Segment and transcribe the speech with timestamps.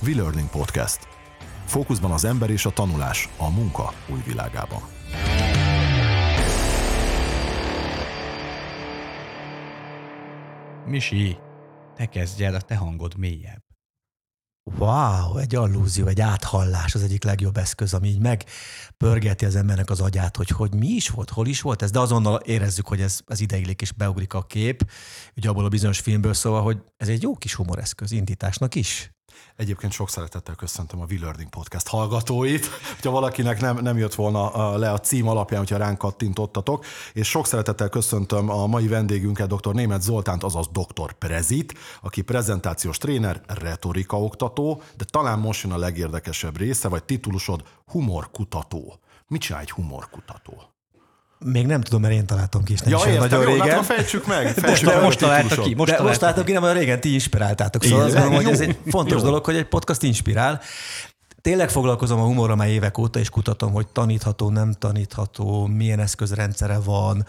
[0.00, 1.08] V-Learning Podcast.
[1.64, 4.80] Fókuszban az ember és a tanulás a munka új világában.
[10.86, 11.38] Misi,
[11.94, 13.65] te kezdj el, a te hangod mélyebb.
[14.74, 20.00] Wow, egy allúzió, egy áthallás az egyik legjobb eszköz, ami így megpörgeti az embernek az
[20.00, 23.20] agyát, hogy, hogy mi is volt, hol is volt ez, de azonnal érezzük, hogy ez,
[23.26, 24.90] ez ideiglik és beugrik a kép,
[25.36, 29.15] ugye abból a bizonyos filmből szóval, hogy ez egy jó kis humoreszköz indításnak is.
[29.56, 34.92] Egyébként sok szeretettel köszöntöm a V-Learning Podcast hallgatóit, hogyha valakinek nem, nem jött volna le
[34.92, 39.74] a cím alapján, hogyha ránk kattintottatok, és sok szeretettel köszöntöm a mai vendégünket, dr.
[39.74, 41.12] Német Zoltánt, azaz dr.
[41.12, 47.62] Prezit, aki prezentációs tréner, retorika oktató, de talán most jön a legérdekesebb része, vagy titulusod
[47.86, 48.98] humorkutató.
[49.26, 50.75] Mit csinál egy humorkutató?
[51.38, 53.76] Még nem tudom, mert én találtam ki, és nem ja, is értem, nagyon jó, régen.
[53.76, 54.46] Hát, fejtsük meg.
[54.52, 55.74] Fejtsük Most, meg most találta ki.
[55.74, 57.82] Most De most találta találtam ki, nem olyan régen ti inspiráltátok.
[57.84, 58.22] Szóval azt Igen.
[58.22, 59.24] gondolom, hogy ez egy fontos jó.
[59.24, 60.60] dolog, hogy egy podcast inspirál.
[61.40, 66.78] Tényleg foglalkozom a humorral már évek óta, és kutatom, hogy tanítható, nem tanítható, milyen eszközrendszere
[66.78, 67.26] van.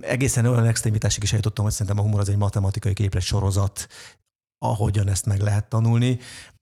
[0.00, 3.86] Egészen olyan extremitásig is eljutottam, hogy szerintem a humor az egy matematikai képlet sorozat,
[4.58, 6.18] ahogyan ezt meg lehet tanulni,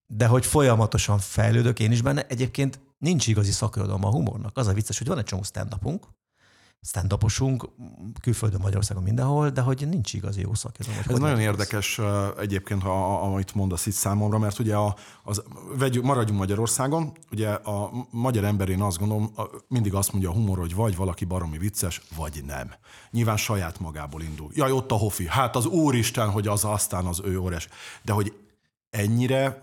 [0.06, 2.26] de hogy folyamatosan fejlődök én is benne.
[2.28, 4.56] Egyébként nincs igazi szakirodalma a humornak.
[4.56, 5.72] Az a vicces, hogy van egy csomó stand
[6.84, 7.14] stand
[8.20, 11.04] külföldön, Magyarországon, mindenhol, de hogy nincs igazi jó szakirodalom.
[11.08, 12.00] Ez nagyon érdekes
[12.38, 15.42] egyébként, ha, amit mondasz itt számomra, mert ugye a, az,
[15.78, 20.32] vegyük, maradjunk Magyarországon, ugye a magyar ember, én azt gondolom, a, mindig azt mondja a
[20.32, 22.72] humor, hogy vagy valaki baromi vicces, vagy nem.
[23.10, 24.50] Nyilván saját magából indul.
[24.54, 25.26] Jaj, ott a hofi.
[25.28, 27.68] Hát az úristen, hogy az aztán az ő óres.
[28.02, 28.32] De hogy
[28.90, 29.58] ennyire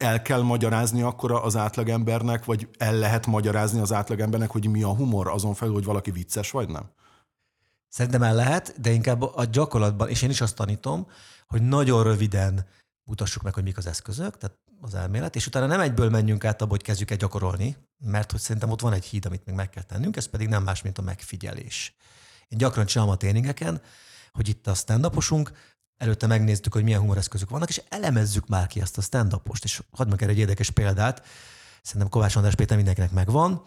[0.00, 4.94] el kell magyarázni akkor az átlagembernek, vagy el lehet magyarázni az átlagembernek, hogy mi a
[4.94, 6.90] humor azon felül, hogy valaki vicces, vagy nem?
[7.88, 11.06] Szerintem el lehet, de inkább a gyakorlatban, és én is azt tanítom,
[11.46, 12.66] hogy nagyon röviden
[13.04, 16.62] mutassuk meg, hogy mik az eszközök, tehát az elmélet, és utána nem egyből menjünk át
[16.62, 19.70] abba, hogy kezdjük el gyakorolni, mert hogy szerintem ott van egy híd, amit még meg
[19.70, 21.96] kell tennünk, ez pedig nem más, mint a megfigyelés.
[22.48, 23.80] Én gyakran csinálom a tréningeken,
[24.32, 25.04] hogy itt a stand
[26.00, 30.08] előtte megnéztük, hogy milyen humoreszközök vannak, és elemezzük már ki ezt a stand és hadd
[30.08, 31.26] meg erre egy érdekes példát,
[31.82, 33.62] szerintem Kovács András Péter mindenkinek megvan,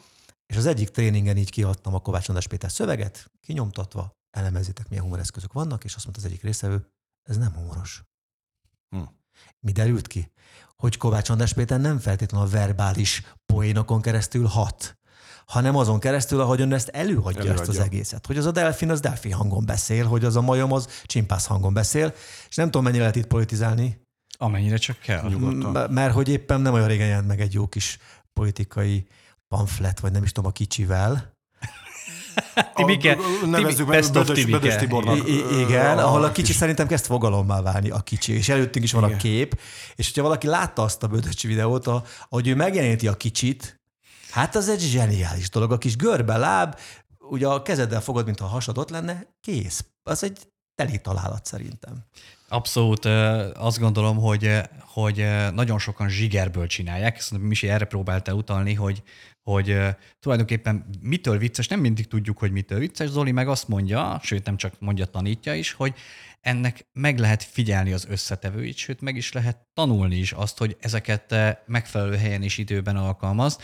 [0.45, 5.53] és az egyik tréningen így kiadtam a Kovács András Péter szöveget, kinyomtatva, elemezzétek, milyen humoreszközök
[5.53, 6.87] vannak, és azt mondta az egyik részevő,
[7.23, 8.03] ez nem humoros.
[8.89, 9.01] Hm.
[9.59, 10.31] Mi derült ki?
[10.75, 14.97] Hogy Kovács András Péter nem feltétlenül a verbális poénokon keresztül hat,
[15.45, 18.25] hanem azon keresztül, ahogyan ezt előadja, előadja ezt az egészet.
[18.25, 21.73] Hogy az a delfin az delfin hangon beszél, hogy az a majom az csimpász hangon
[21.73, 22.13] beszél,
[22.49, 24.01] és nem tudom, mennyire lehet itt politizálni,
[24.37, 25.27] Amennyire csak kell.
[25.29, 25.83] Nyugodtan.
[25.83, 27.97] M- mert hogy éppen nem olyan régen jelent meg egy jó kis
[28.33, 29.07] politikai
[29.47, 31.31] pamflet, vagy nem is tudom, a kicsivel.
[32.75, 34.45] Tibike, nevezzük meg Bödös.
[34.45, 35.27] Bödös Tibornak.
[35.29, 38.85] I- igen, a- ahol a kicsi kis- szerintem kezd fogalommá válni a kicsi, és előttünk
[38.85, 39.15] is van Igen.
[39.15, 39.59] a kép,
[39.95, 43.81] és hogyha valaki látta azt a bödöcsi videót, a- ahogy ő megjeleníti a kicsit,
[44.33, 45.71] hát az egy zseniális dolog.
[45.71, 46.79] A kis görbe láb,
[47.19, 49.85] ugye a kezeddel fogod, mintha a hasad ott lenne, kész.
[50.03, 50.37] Az egy
[50.75, 52.05] teli találat szerintem.
[52.47, 53.05] Abszolút
[53.55, 57.19] azt gondolom, hogy, hogy nagyon sokan zsigerből csinálják.
[57.19, 59.03] Szerintem Misi erre próbálta utalni, hogy,
[59.43, 59.79] hogy
[60.19, 63.09] tulajdonképpen mitől vicces, nem mindig tudjuk, hogy mitől vicces.
[63.09, 65.93] Zoli meg azt mondja, sőt nem csak mondja, tanítja is, hogy
[66.41, 71.35] ennek meg lehet figyelni az összetevőit, sőt meg is lehet tanulni is azt, hogy ezeket
[71.65, 73.57] megfelelő helyen és időben alkalmaz.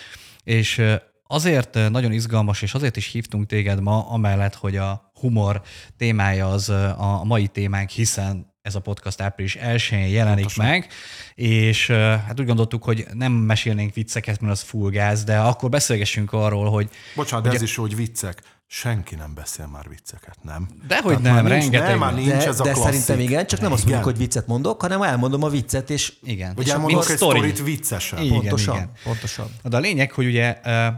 [0.44, 0.82] És
[1.28, 5.62] azért nagyon izgalmas, és azért is hívtunk téged ma, amellett, hogy a humor
[5.98, 10.66] témája az a mai témánk, hiszen ez a podcast április 1-én jelenik Pontosan.
[10.66, 10.88] meg,
[11.36, 16.34] és hát úgy gondoltuk, hogy nem mesélnénk vicceket, mert az full gáz, de akkor beszélgessünk
[16.34, 18.42] arról, hogy Bocsánat, Ugye- ez is hogy viccek.
[18.72, 20.68] Senki nem beszél már vicceket, nem?
[20.88, 23.00] Dehogy Tehát nem, már nincs, rengeteg nem, már nincs de ez a de klasszik.
[23.00, 24.04] szerintem igen, csak nem azt mondjuk, Igen.
[24.04, 26.56] hogy viccet mondok, hanem elmondom a viccet, és igen.
[26.56, 27.38] Vagy és elmondok egy sztori.
[27.38, 28.22] sztorit viccesen.
[28.22, 28.92] Igen, pontosan, igen.
[29.04, 29.48] pontosan.
[29.64, 30.50] De a lényeg, hogy ugye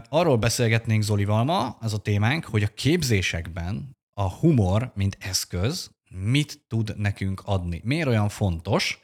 [0.08, 6.60] arról beszélgetnénk Zolival ma, az a témánk, hogy a képzésekben a humor, mint eszköz, mit
[6.68, 7.80] tud nekünk adni.
[7.84, 9.00] Miért olyan fontos?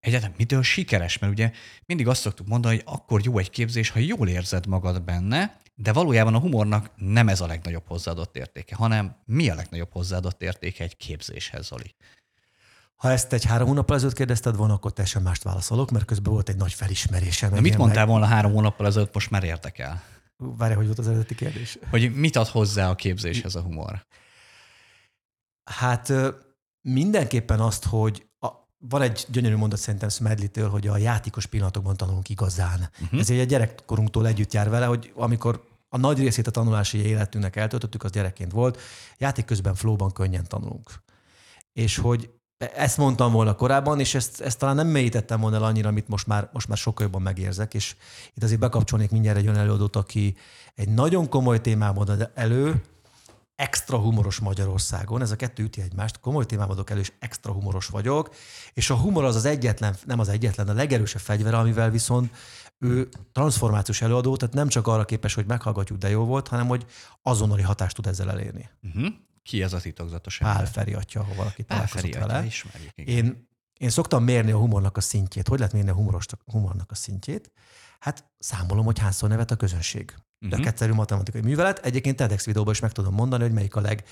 [0.00, 1.18] Egyáltalán mitől sikeres?
[1.18, 1.50] Mert ugye
[1.86, 5.92] mindig azt szoktuk mondani, hogy akkor jó egy képzés, ha jól érzed magad benne, de
[5.92, 10.84] valójában a humornak nem ez a legnagyobb hozzáadott értéke, hanem mi a legnagyobb hozzáadott értéke
[10.84, 11.94] egy képzéshez, Zoli?
[12.96, 16.48] Ha ezt egy három hónappal ezelőtt kérdezted volna, akkor teljesen mást válaszolok, mert közben volt
[16.48, 17.50] egy nagy felismerésem.
[17.52, 20.02] De mit mondtál volna három hónappal ezelőtt, most már érdekel?
[20.36, 20.56] Meg...
[20.56, 21.78] Várj, hogy volt az eredeti kérdés?
[21.90, 24.06] Hogy mit ad hozzá a képzéshez a humor?
[25.64, 26.12] Hát
[26.80, 28.48] mindenképpen azt, hogy a,
[28.78, 32.90] van egy gyönyörű mondat szerintem Smedley-től, hogy a játékos pillanatokban tanulunk igazán.
[33.02, 33.20] Uh-huh.
[33.20, 37.56] Ez egy a gyerekkorunktól együtt jár vele, hogy amikor a nagy részét a tanulási életünknek
[37.56, 38.80] eltöltöttük, az gyerekként volt,
[39.18, 40.90] játék közben flóban könnyen tanulunk.
[41.72, 42.30] és hogy
[42.74, 46.26] ezt mondtam volna korábban, és ezt, ezt talán nem mélyítettem volna el annyira, amit most
[46.26, 47.96] már, most már sokkal jobban megérzek, és
[48.34, 50.36] itt azért bekapcsolnék mindjárt egy olyan előadót, aki
[50.74, 52.82] egy nagyon komoly témában ad elő,
[53.56, 57.86] extra humoros Magyarországon, ez a kettő üti egymást, komoly témában adok elő, és extra humoros
[57.86, 58.34] vagyok,
[58.72, 62.32] és a humor az az egyetlen, nem az egyetlen, a legerősebb fegyvere, amivel viszont
[62.82, 66.84] ő transformációs előadó, tehát nem csak arra képes, hogy meghallgatjuk, de jó volt, hanem hogy
[67.22, 68.68] azonnali hatást tud ezzel elérni.
[68.82, 69.06] Uh-huh.
[69.42, 70.68] Ki ez a titokzatos Pál ember?
[70.68, 72.44] Feri atya, ha valaki Pál találkozott Feri vele.
[72.44, 73.16] ismerjük, igen.
[73.16, 73.48] Én,
[73.78, 75.48] én szoktam mérni a humornak a szintjét.
[75.48, 77.52] Hogy lehet mérni a humoros, humornak a szintjét?
[78.00, 80.04] Hát számolom, hogy hányszor nevet a közönség.
[80.06, 80.52] De Mhm.
[80.54, 80.66] uh-huh.
[80.68, 81.78] egyszerű matematikai művelet.
[81.78, 84.04] Egyébként TEDx videóban is meg tudom mondani, hogy melyik a leg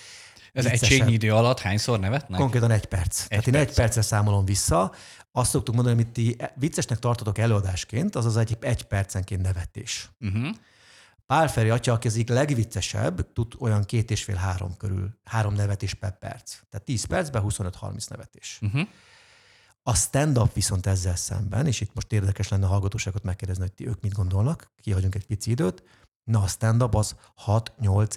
[0.53, 2.41] Ez egységnyi idő alatt hányszor nevetnek?
[2.41, 3.21] Konkrétan egy perc.
[3.21, 3.69] Egy Tehát én perc.
[3.69, 4.93] egy percre számolom vissza.
[5.33, 10.11] Azt szoktuk mondani, amit ti viccesnek tartotok előadásként, az az egy, egy percenként nevetés.
[10.21, 10.49] Uh-huh.
[11.27, 15.55] Pál Feri atya, aki az egyik legviccesebb, tud olyan két és fél három körül, három
[15.55, 16.57] nevetés per perc.
[16.71, 18.59] Tehát 10 percben 25-30 nevetés.
[18.63, 18.89] Uh-huh.
[19.83, 23.87] A stand-up viszont ezzel szemben, és itt most érdekes lenne a hallgatóságot megkérdezni, hogy ti
[23.87, 25.83] ők mit gondolnak, kihagyunk egy pici időt,
[26.25, 27.17] na a stand-up az
[27.47, 28.17] 6-8-10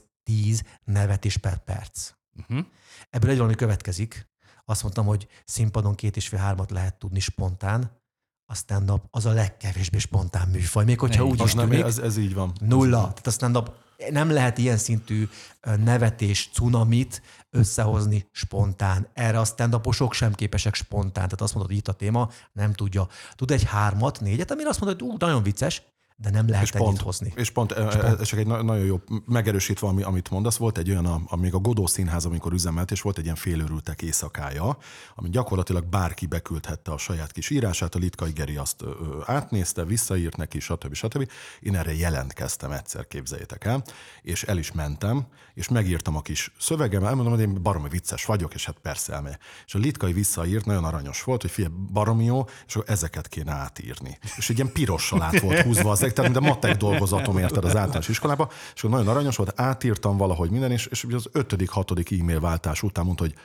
[0.84, 2.12] nevetés per perc.
[2.40, 2.66] Uh-huh.
[3.10, 4.30] Ebből egy valami következik.
[4.66, 8.00] Azt mondtam, hogy színpadon két és fél hármat lehet tudni spontán,
[8.46, 11.86] a stand-up az a legkevésbé spontán műfaj, még hogyha úgy Az is nem, tűnik.
[11.86, 12.54] ez, ez így van.
[12.60, 13.00] Nulla.
[13.00, 13.72] Tehát a stand-up
[14.10, 15.30] nem lehet ilyen szintű
[15.78, 19.08] nevetés, cunamit összehozni spontán.
[19.14, 19.80] Erre a stand
[20.12, 21.24] sem képesek spontán.
[21.24, 23.08] Tehát azt mondod, hogy itt a téma, nem tudja.
[23.36, 25.82] Tud egy hármat, négyet, amire azt mondod, hogy ú, nagyon vicces,
[26.22, 27.34] de nem lehet És pont, hozni.
[27.36, 28.26] és pont, és pont.
[28.26, 31.54] csak egy na- nagyon jó, megerősítve, ami, amit mondasz, volt egy olyan, a, a, még
[31.54, 34.78] a Godó Színház, amikor üzemelt, és volt egy ilyen félőrültek éjszakája,
[35.16, 38.92] ami gyakorlatilag bárki beküldhette a saját kis írását, a Litkai Geri azt ö,
[39.26, 40.94] átnézte, visszaírt neki, stb.
[40.94, 41.32] stb.
[41.60, 43.84] Én erre jelentkeztem egyszer, képzeljétek el,
[44.22, 48.54] és el is mentem, és megírtam a kis szövegem, elmondom, hogy én baromi vicces vagyok,
[48.54, 49.38] és hát persze elmegy.
[49.66, 53.52] És a Litkai visszaírt, nagyon aranyos volt, hogy figyelj, baromi jó, és akkor ezeket kéne
[53.52, 54.18] átírni.
[54.38, 57.76] És egy ilyen pirossal át volt húzva az tehát mint a matek dolgozatom érted az
[57.76, 62.40] általános iskolába, és nagyon aranyos volt, átírtam valahogy minden, és, és az ötödik, hatodik e-mail
[62.40, 63.36] váltás után mondta, hogy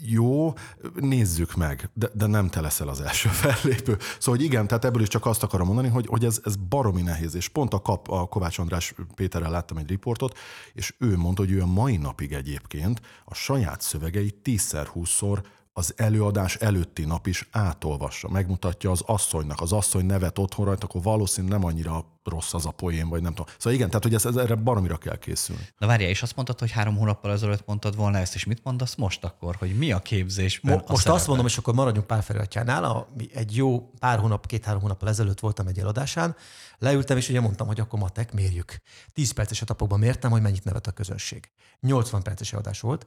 [0.00, 0.52] jó,
[0.94, 3.96] nézzük meg, de, de nem te leszel az első fellépő.
[4.18, 7.02] Szóval, hogy igen, tehát ebből is csak azt akarom mondani, hogy, hogy ez, ez baromi
[7.02, 10.38] nehéz, és pont a, kap, a Kovács András Péterrel láttam egy riportot,
[10.72, 15.42] és ő mondta, hogy ő a mai napig egyébként a saját szövegeit tízszer, húszszor
[15.78, 21.02] az előadás előtti nap is átolvassa, megmutatja az asszonynak, az asszony nevet otthon rajta, akkor
[21.02, 23.54] valószínűleg nem annyira rossz az a poén, vagy nem tudom.
[23.58, 25.62] Szóval igen, tehát hogy ez, ez erre baromira kell készülni.
[25.78, 28.94] Na várjál, és azt mondtad, hogy három hónappal ezelőtt mondtad volna ezt, és mit mondasz
[28.94, 31.18] most akkor, hogy mi a képzésben Mo- a most szerepe?
[31.18, 32.10] azt mondom, és akkor maradjunk.
[32.10, 36.36] A, mi egy jó pár hónap, két-három hónappal ezelőtt voltam egy eladásán,
[36.78, 38.80] leültem, és ugye mondtam, hogy akkor matek, mérjük.
[39.12, 41.50] 10 perces etapokban mértem, hogy mennyit nevet a közönség.
[41.80, 43.06] 80 perces eladás volt.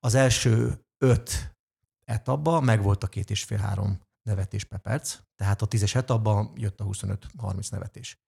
[0.00, 1.56] Az első öt
[2.08, 6.52] etapban meg volt a két és fél három nevetés per perc, tehát a tízes etapban
[6.54, 8.18] jött a 25-30 nevetés.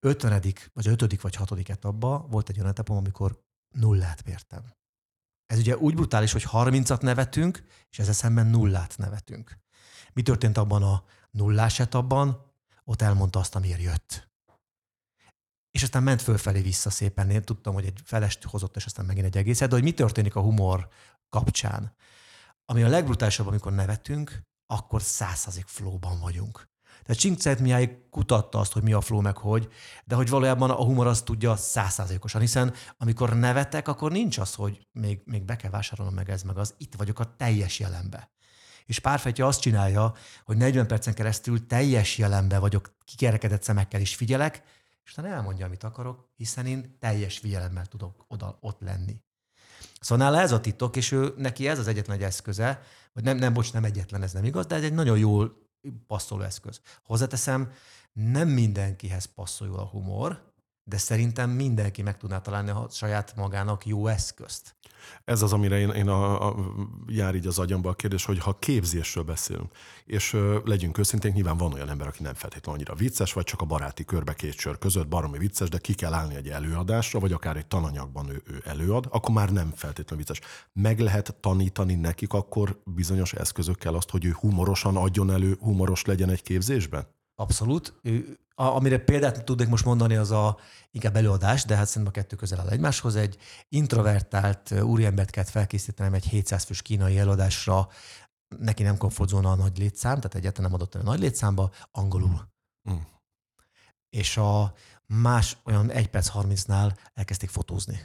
[0.00, 0.42] 50.
[0.72, 1.20] vagy 5.
[1.20, 1.68] vagy 6.
[1.68, 3.42] etapban volt egy olyan etapom, amikor
[3.74, 4.62] nullát mértem.
[5.46, 9.58] Ez ugye úgy brutális, hogy 30-at nevetünk, és ezzel szemben nullát nevetünk.
[10.12, 12.52] Mi történt abban a nullás etapban?
[12.84, 14.30] Ott elmondta azt, amiért jött.
[15.70, 17.30] És aztán ment fölfelé vissza szépen.
[17.30, 19.68] Én tudtam, hogy egy felest hozott, és aztán megint egy egészet.
[19.68, 20.88] De hogy mi történik a humor
[21.28, 21.94] kapcsán?
[22.68, 26.68] Ami a legbrutálisabb, amikor nevetünk, akkor százszázalék flowban vagyunk.
[27.02, 29.68] Tehát Csinkceit Mihály kutatta azt, hogy mi a flow, meg hogy,
[30.04, 34.86] de hogy valójában a humor azt tudja százszázalékosan, hiszen amikor nevetek, akkor nincs az, hogy
[34.92, 38.30] még, még be kell vásárolnom meg ez, meg az, itt vagyok a teljes jelenbe.
[38.84, 44.62] És párfetje azt csinálja, hogy 40 percen keresztül teljes jelenbe vagyok, kikerekedett szemekkel is figyelek,
[45.04, 49.20] és utána elmondja, amit akarok, hiszen én teljes figyelemmel tudok oda, ott lenni.
[50.06, 52.82] Szóval nála ez a titok, és ő, neki ez az egyetlen egy eszköze,
[53.12, 55.56] vagy nem, nem, bocs, nem egyetlen, ez nem igaz, de ez egy nagyon jól
[56.06, 56.80] passzoló eszköz.
[57.02, 57.72] Hozzáteszem,
[58.12, 60.45] nem mindenkihez passzol jól a humor,
[60.88, 64.76] de szerintem mindenki meg tudná találni a saját magának jó eszközt.
[65.24, 66.56] Ez az, amire én, én a, a,
[67.06, 69.72] jár így az agyamba a kérdés, hogy ha képzésről beszélünk,
[70.04, 73.60] és ö, legyünk őszinték, nyilván van olyan ember, aki nem feltétlenül annyira vicces, vagy csak
[73.60, 77.32] a baráti körbe két sör között baromi vicces, de ki kell állni egy előadásra, vagy
[77.32, 80.40] akár egy tananyagban ő, ő előad, akkor már nem feltétlenül vicces.
[80.72, 86.30] Meg lehet tanítani nekik akkor bizonyos eszközökkel azt, hogy ő humorosan adjon elő, humoros legyen
[86.30, 87.06] egy képzésben?
[87.34, 87.94] Abszolút.
[88.02, 90.58] Ő- A, amire példát tudnék most mondani, az a
[90.90, 93.16] inkább előadás, de hát szerintem a kettő közel áll egymáshoz.
[93.16, 93.36] Egy
[93.68, 97.88] introvertált úriembert kellett felkészítenem egy 700 fős kínai előadásra,
[98.58, 102.48] neki nem komfortzóna a nagy létszám, tehát egyáltalán nem adott el a nagy létszámba, angolul.
[102.90, 102.96] Mm.
[104.10, 104.74] És a
[105.06, 108.00] más olyan 1 perc 30-nál elkezdték fotózni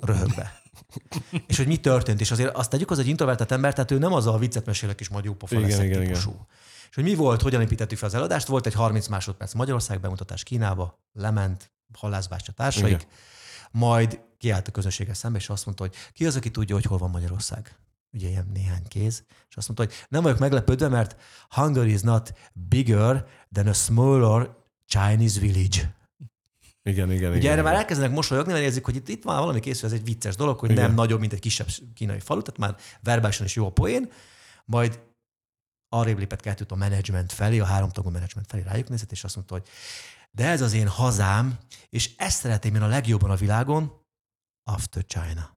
[0.00, 0.62] röhögbe.
[1.48, 4.12] és hogy mi történt, és azért azt tegyük, az egy introvertált ember, tehát ő nem
[4.12, 6.46] az a viccet mesélek és majd jó pofa Igen, igen, típusú.
[6.94, 10.42] És hogy mi volt, hogyan építettük fel az eladást, volt egy 30 másodperc Magyarország bemutatás
[10.42, 13.06] Kínába, lement, halászbástya társaik, Igen.
[13.70, 16.98] majd kiállt a közönséggel szembe, és azt mondta, hogy ki az, aki tudja, hogy hol
[16.98, 17.78] van Magyarország?
[18.12, 21.16] Ugye ilyen néhány kéz, és azt mondta, hogy nem vagyok meglepődve, mert
[21.48, 24.50] Hungary is not bigger than a smaller
[24.86, 25.94] Chinese village.
[26.82, 27.50] Igen, igen, Ugye igen.
[27.50, 27.64] erre igen.
[27.64, 30.58] már elkezdenek mosolyogni, mert érzik, hogy itt, itt van valami készül, ez egy vicces dolog,
[30.58, 30.84] hogy Igen.
[30.84, 34.10] nem nagyobb, mint egy kisebb kínai falu, tehát már verbálisan is jó a poén,
[34.64, 35.00] majd
[35.94, 39.54] arrébb lépett kettőt a menedzsment felé, a háromtagú menedzsment felé rájuk nézett, és azt mondta,
[39.54, 39.62] hogy
[40.30, 41.58] de ez az én hazám,
[41.90, 43.92] és ezt szeretném én a legjobban a világon,
[44.64, 45.56] after China.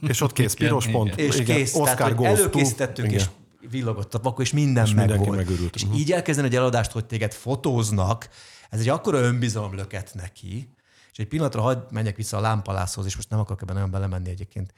[0.00, 0.96] És ott kész, piros igen.
[0.96, 1.16] pont.
[1.16, 1.56] És igen.
[1.56, 2.24] kész, Oscar tehát, to.
[2.24, 3.18] előkészítettük, Igen.
[3.18, 3.26] és
[3.70, 5.38] villogott a vakó, és minden És meg mindenki volt.
[5.46, 5.74] megörült.
[5.74, 5.94] És Mhm.
[5.94, 8.28] így elkezdeni egy eladást, hogy téged fotóznak,
[8.70, 10.74] ez egy akkora önbizalom löket neki,
[11.20, 14.74] egy pillanatra hagyd menjek vissza a lámpalászhoz, és most nem akarok ebben nagyon belemenni egyébként,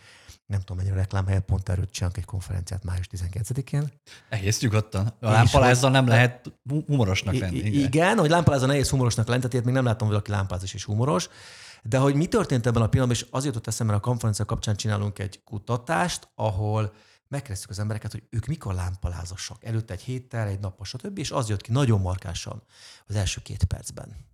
[0.47, 3.93] nem tudom mennyire reklámhelyet, pont erről csinálunk egy konferenciát május 19-én.
[4.29, 5.07] Egész nyugodtan.
[5.21, 7.57] A lámpalázzal nem lehet hu- humorosnak lenni.
[7.57, 7.73] Igen.
[7.73, 11.29] igen, hogy lámpalázza nehéz humorosnak lenni, tehát még nem láttam, hogy valaki lámpalázás és humoros.
[11.83, 14.77] De hogy mi történt ebben a pillanatban, és az jutott eszembe, mert a konferencia kapcsán
[14.77, 16.93] csinálunk egy kutatást, ahol
[17.29, 19.65] megkezdtük az embereket, hogy ők mikor lámpalázasak.
[19.65, 21.19] Előtte egy héttel, egy nappal, stb.
[21.19, 22.63] És az jött ki nagyon markásan
[23.07, 24.31] az első két percben.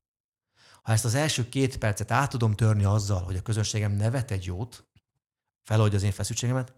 [0.88, 4.45] Ha ezt az első két percet át tudom törni azzal, hogy a közönségem nevet egy
[4.45, 4.87] jót,
[5.62, 6.73] feloldja az én feszültségemet,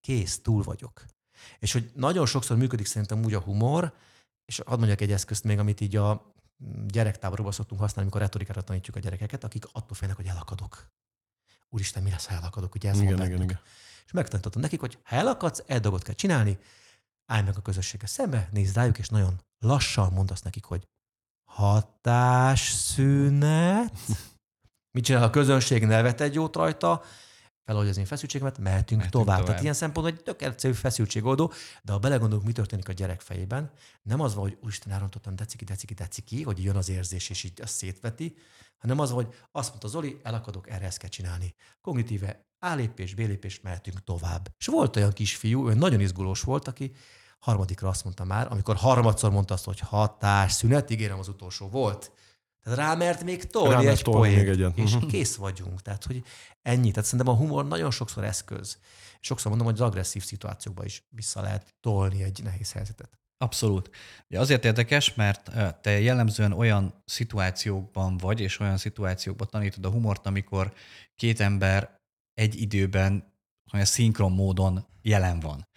[0.00, 1.04] kész, túl vagyok.
[1.58, 3.94] És hogy nagyon sokszor működik szerintem úgy a humor,
[4.44, 6.34] és hadd mondjak egy eszközt még, amit így a
[6.86, 10.90] gyerektáborokban szoktunk használni, amikor retorikára tanítjuk a gyerekeket, akik attól félnek, hogy elakadok.
[11.68, 12.74] Úristen, mi lesz, ha elakadok?
[12.74, 13.60] Ugye ez Igen, igen, igen.
[14.06, 16.58] És megtanítottam nekik, hogy ha elakadsz, egy dolgot kell csinálni,
[17.26, 20.88] állj meg a közösséggel szembe, nézd rájuk, és nagyon lassan mondasz nekik, hogy
[22.70, 23.92] hatásszünet.
[24.90, 25.84] Mit csinál a közönség?
[25.84, 27.02] Nevet egy jót rajta,
[27.64, 29.26] feloldja az én feszültségemet, mehetünk, Mehetünk tovább.
[29.26, 29.46] tovább.
[29.46, 31.52] Tehát ilyen szempontból egy tök egyszerű feszültségoldó,
[31.82, 33.70] de ha belegondolunk, mi történik a gyerek fejében,
[34.02, 37.60] nem az van, hogy úristen, elrontottam, deciki, deciki, deciki, hogy jön az érzés, és így
[37.60, 38.36] azt szétveti,
[38.78, 41.54] hanem az, hogy azt mondta Zoli, elakadok, erre ezt kell csinálni.
[41.80, 44.48] Kognitíve A lépés, B lépés, mehetünk tovább.
[44.58, 46.92] És volt olyan kisfiú, ő nagyon izgulós volt, aki
[47.40, 52.12] harmadikra azt mondta már, amikor harmadszor mondta azt, hogy hatás, szünet, ígérem az utolsó volt.
[52.62, 54.78] Tehát rámert még tolni Rámert egy tolni poént, még egyet.
[54.78, 55.06] és Mhm.
[55.06, 55.82] kész vagyunk.
[55.82, 56.24] Tehát, hogy
[56.62, 56.90] ennyi.
[56.90, 58.78] Tehát szerintem a humor nagyon sokszor eszköz.
[59.20, 63.18] Sokszor mondom, hogy az agresszív szituációkba is vissza lehet tolni egy nehéz helyzetet.
[63.38, 63.90] Abszolút.
[64.30, 70.26] Ugye azért érdekes, mert te jellemzően olyan szituációkban vagy, és olyan szituációkban tanítod a humort,
[70.26, 70.72] amikor
[71.14, 71.98] két ember
[72.34, 73.32] egy időben
[73.72, 75.68] olyan szinkron módon jelen van.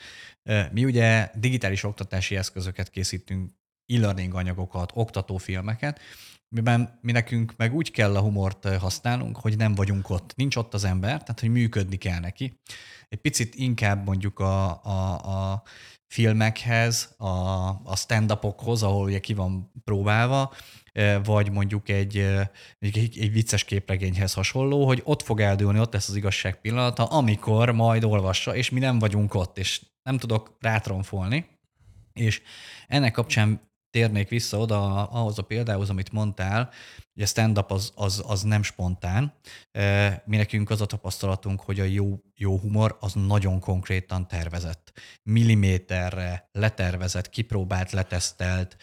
[0.72, 3.52] Mi ugye digitális oktatási eszközöket készítünk,
[3.86, 6.00] e-learning anyagokat, oktatófilmeket,
[6.54, 10.36] miben mi nekünk meg úgy kell a humort használnunk, hogy nem vagyunk ott.
[10.36, 12.60] Nincs ott az ember, tehát hogy működni kell neki.
[13.10, 15.14] Egy picit inkább mondjuk a, a,
[15.52, 15.64] a
[16.08, 17.28] filmekhez, a,
[17.84, 20.54] a stand-upokhoz, ahol ugye ki van próbálva,
[21.24, 22.18] vagy mondjuk egy,
[22.80, 27.72] egy, egy vicces képregényhez hasonló, hogy ott fog eldőlni, ott lesz az igazság pillanata, amikor
[27.72, 31.46] majd olvassa, és mi nem vagyunk ott, és nem tudok rátronfolni.
[32.14, 32.42] És
[32.88, 36.70] ennek kapcsán térnék vissza oda ahhoz a példához, amit mondtál,
[37.16, 39.34] a stand-up az, az, az nem spontán.
[40.26, 44.92] Mi nekünk az a tapasztalatunk, hogy a jó, jó humor az nagyon konkrétan tervezett.
[45.24, 48.78] Milliméterre letervezett, kipróbált, letesztelt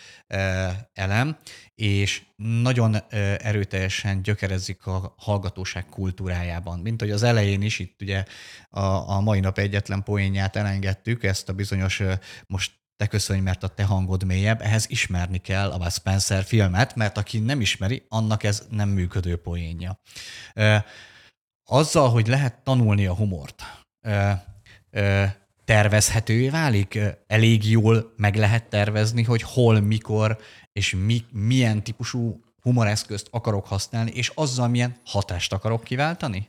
[0.92, 1.36] elem,
[1.74, 2.96] és nagyon
[3.38, 6.78] erőteljesen gyökerezik a hallgatóság kultúrájában.
[6.78, 8.24] Mint hogy az elején is, itt ugye
[8.70, 12.02] a, a mai nap egyetlen poénját elengedtük, ezt a bizonyos
[12.46, 16.94] most te köszönj, mert a te hangod mélyebb, ehhez ismerni kell a Bud Spencer filmet,
[16.94, 20.00] mert aki nem ismeri, annak ez nem működő poénja.
[21.64, 23.62] Azzal, hogy lehet tanulni a humort,
[25.64, 30.38] tervezhetővé válik, elég jól meg lehet tervezni, hogy hol, mikor
[30.72, 36.46] és mi, milyen típusú humoreszközt akarok használni, és azzal milyen hatást akarok kiváltani?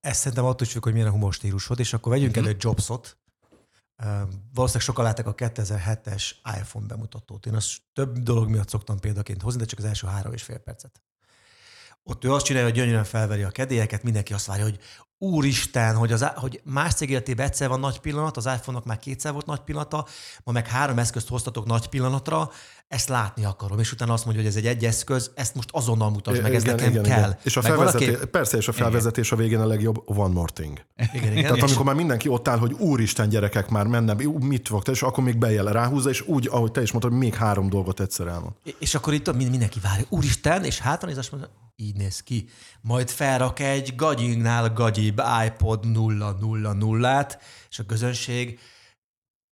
[0.00, 3.16] Ez szerintem attól is függ, hogy milyen a humor stílusod, és akkor vegyünk elő Jobsot.
[4.54, 7.46] Valószínűleg sokan látták a 2007-es iPhone bemutatót.
[7.46, 10.58] Én azt több dolog miatt szoktam példaként hozni, de csak az első három és fél
[10.58, 11.02] percet.
[12.02, 14.78] Ott ő azt csinálja, hogy gyönyörűen felveri a kedélyeket, mindenki azt várja, hogy
[15.18, 19.32] úristen, hogy, az, hogy más cég életében egyszer van nagy pillanat, az iPhone-nak már kétszer
[19.32, 20.06] volt nagy pillanata,
[20.44, 22.50] ma meg három eszközt hoztatok nagy pillanatra,
[22.88, 26.10] ezt látni akarom, és utána azt mondja, hogy ez egy egy eszköz, ezt most azonnal
[26.10, 27.18] mutasd meg, ez Igen, nekem igen, kell.
[27.18, 27.36] igen.
[27.42, 30.52] És a Meg felvezetés, valaki- persze, és a felvezetés a végén a legjobb, one more
[30.52, 30.84] thing.
[31.12, 31.42] Igen, igen.
[31.42, 35.02] Tehát amikor már mindenki ott áll, hogy úristen gyerekek már mennem, ú, mit fog és
[35.02, 38.52] akkor még bejel ráhúzza, és úgy, ahogy te is mondtad, még három dolgot egyszer elmond.
[38.78, 42.48] És akkor itt mind- mindenki várja, úristen, és hátranéz, azt mondja, így néz ki.
[42.80, 47.38] Majd felrak egy gagyingnál gagyi legújabb iPod 000-át,
[47.70, 48.58] és a közönség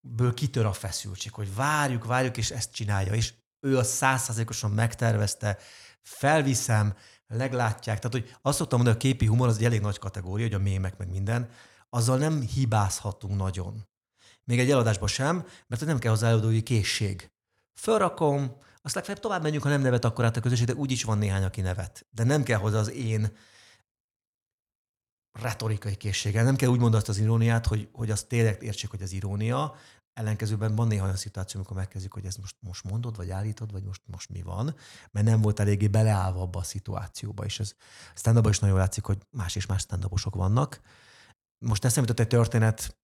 [0.09, 3.13] ből kitör a feszültség, hogy várjuk, várjuk, és ezt csinálja.
[3.13, 5.59] És ő a százszázalékosan megtervezte,
[6.03, 6.95] felviszem,
[7.27, 7.99] leglátják.
[7.99, 10.55] Tehát, hogy azt szoktam mondani, hogy a képi humor az egy elég nagy kategória, hogy
[10.55, 11.49] a mémek meg minden,
[11.91, 13.89] azzal nem hibázhatunk nagyon.
[14.45, 17.31] Még egy eladásban sem, mert nem kell hozzá előadói készség.
[17.75, 21.19] Fölrakom, azt legfeljebb tovább menjünk, ha nem nevet akkor át a közösség, de úgyis van
[21.19, 22.07] néhány, aki nevet.
[22.11, 23.37] De nem kell hozzá az én
[25.33, 26.45] retorikai készséggel.
[26.45, 29.75] Nem kell úgy mondani azt az iróniát, hogy, hogy azt tényleg értsék, hogy az irónia.
[30.17, 33.83] Ellenkezőben van néha olyan szituáció, amikor megkezdik, hogy ezt most, most mondod, vagy állítod, vagy
[33.83, 34.75] most, most mi van,
[35.11, 37.45] mert nem volt eléggé beleállva abba a szituációba.
[37.45, 37.75] És ez
[38.15, 40.05] stand is nagyon látszik, hogy más és más stand
[40.35, 40.81] vannak.
[41.59, 42.97] Most eszembe egy történet,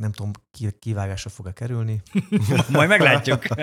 [0.00, 0.30] nem tudom,
[0.78, 2.02] kivágásra fog-e kerülni.
[2.68, 3.56] Majd meglátjuk.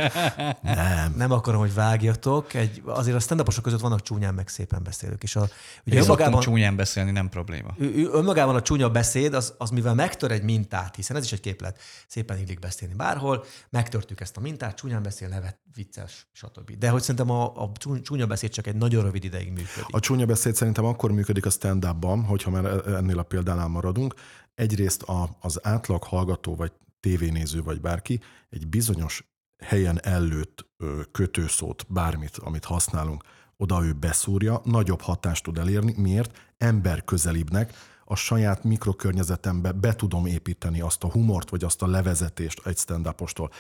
[0.62, 1.14] nem.
[1.16, 2.54] Nem akarom, hogy vágjatok.
[2.54, 5.24] Egy, azért a stand között vannak csúnyán meg szépen beszélők.
[5.24, 5.48] És a,
[5.86, 7.76] ugye önmagában, csúnyán beszélni nem probléma.
[7.78, 11.40] Ő, önmagában a csúnya beszéd, az, az mivel megtör egy mintát, hiszen ez is egy
[11.40, 16.72] képlet, szépen illik beszélni bárhol, megtörtük ezt a mintát, csúnyán beszél, nevet, vicces, stb.
[16.78, 19.86] De hogy szerintem a, a csúnya beszéd csak egy nagyon rövid ideig működik.
[19.88, 24.14] A csúnya beszéd szerintem akkor működik a stand-upban, hogyha már ennél a példánál maradunk,
[24.58, 29.24] egyrészt a, az átlag hallgató, vagy tévénéző, vagy bárki egy bizonyos
[29.58, 30.66] helyen ellőtt
[31.12, 33.24] kötőszót, bármit, amit használunk,
[33.58, 35.94] oda ő beszúrja, nagyobb hatást tud elérni.
[35.98, 36.40] Miért?
[36.58, 37.74] Ember közelibbnek,
[38.10, 43.08] a saját mikrokörnyezetembe be tudom építeni azt a humort, vagy azt a levezetést egy stand
[43.08, 43.52] upostól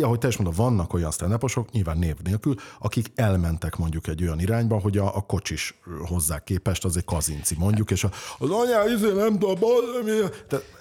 [0.00, 1.38] Ahogy te is mondod, vannak olyan stand
[1.72, 5.74] nyilván név nélkül, akik elmentek mondjuk egy olyan irányba, hogy a, a kocsis
[6.06, 9.58] hozzá képest az egy kazinci mondjuk, és a, az anyá, izé nem tudom,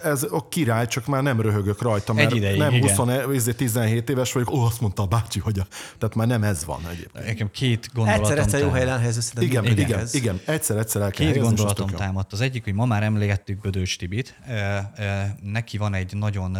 [0.04, 2.82] ez a király, csak már nem röhögök rajta, mert egy ideig, nem
[3.26, 5.68] 20, 17 éves vagyok, ó, azt mondta a bácsi, hogy a,
[5.98, 7.26] tehát már nem ez van egyébként.
[7.26, 8.24] Nekem két gondolatom.
[8.24, 12.34] Egyszer-egyszer jó helyen helyező, igen, igen, igen, igen, egyszer-egyszer el kell Két gondolatom támadt.
[12.34, 14.40] Az egyik, hogy ma már emlégettük Bödős Tibit,
[15.42, 16.58] neki van egy nagyon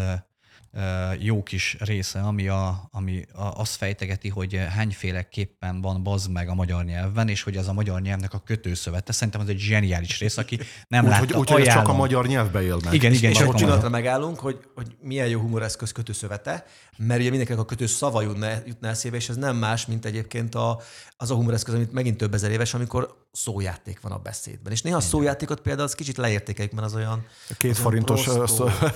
[1.20, 6.54] jó kis része, ami, a, ami a, azt fejtegeti, hogy hányféleképpen van bazd meg a
[6.54, 9.12] magyar nyelven, és hogy az a magyar nyelvnek a kötőszövete.
[9.12, 12.62] Szerintem ez egy zseniális rész, aki nem úgy, látta, úgy, úgy, csak a magyar nyelvbe
[12.62, 12.94] él meg.
[12.94, 13.32] Igen, igen.
[13.32, 16.66] És akkor csinálatra megállunk, hogy, hogy milyen jó humoreszköz kötőszövete,
[16.98, 20.56] mert ugye mindenkinek a kötő szava jutna, jutna eszébe, és ez nem más, mint egyébként
[20.56, 20.82] a,
[21.18, 24.72] az a humoreszköz, amit megint több ezer éves, amikor szójáték van a beszédben.
[24.72, 27.26] És néha a szójátékot például az kicsit leértékeljük, mert az olyan...
[27.58, 28.24] Két az forintos...
[28.24, 28.94] Prostó, az olyan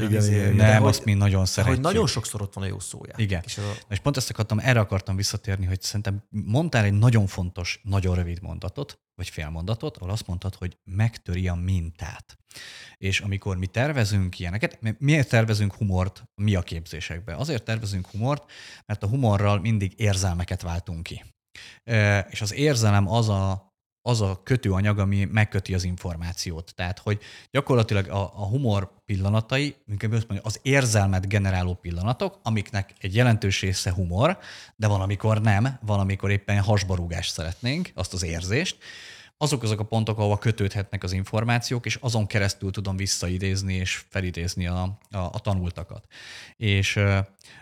[0.08, 1.76] igen, igen, nem, azt mi nagyon szeretjük.
[1.76, 3.14] Hogy nagyon sokszor ott van a jó szója.
[3.16, 3.42] Igen.
[3.44, 3.62] És, a...
[3.88, 8.42] és pont ezt akartam, erre akartam visszatérni, hogy szerintem mondtál egy nagyon fontos, nagyon rövid
[8.42, 12.38] mondatot, vagy félmondatot, ahol azt mondtad, hogy megtöri a mintát.
[12.96, 17.36] És amikor mi tervezünk ilyeneket, miért tervezünk humort mi a képzésekbe?
[17.36, 18.50] Azért tervezünk humort,
[18.86, 21.22] mert a humorral mindig érzelmeket váltunk ki.
[22.30, 23.72] És az érzelem az a,
[24.08, 26.72] az a kötőanyag, ami megköti az információt.
[26.74, 27.20] Tehát, hogy
[27.50, 29.76] gyakorlatilag a, a humor pillanatai,
[30.42, 34.38] az érzelmet generáló pillanatok, amiknek egy jelentős része humor,
[34.76, 38.76] de van, amikor nem, van, amikor éppen hasbarúgást szeretnénk, azt az érzést,
[39.42, 44.66] azok azok a pontok, ahova kötődhetnek az információk, és azon keresztül tudom visszaidézni és felidézni
[44.66, 46.04] a, a, a tanultakat.
[46.56, 46.96] És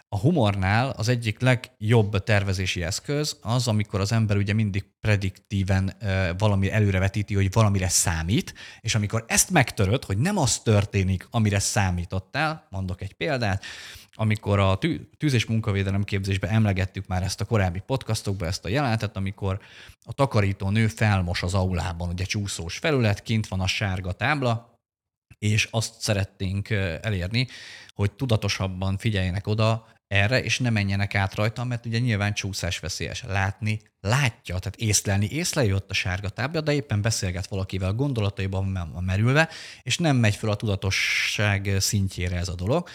[0.08, 5.96] a humornál az egyik legjobb tervezési eszköz az, amikor az ember ugye mindig prediktíven
[6.38, 12.66] valami előrevetíti, hogy valamire számít, és amikor ezt megtöröd, hogy nem az történik, amire számítottál,
[12.70, 13.64] mondok egy példát,
[14.20, 14.78] amikor a
[15.18, 19.60] tűz- és munkavédelem képzésbe emlegettük már ezt a korábbi podcastokba, ezt a jelentet, amikor
[20.04, 24.78] a takarító nő felmos az aulában, ugye csúszós felület, kint van a sárga tábla,
[25.38, 27.46] és azt szeretnénk elérni,
[27.94, 33.22] hogy tudatosabban figyeljenek oda erre, és ne menjenek át rajta, mert ugye nyilván csúszás veszélyes.
[33.22, 38.64] Látni, látja, tehát észlelni, észleli ott a sárga tábla, de éppen beszélget valakivel gondolataiban
[39.04, 39.48] merülve,
[39.82, 42.88] és nem megy föl a tudatosság szintjére ez a dolog.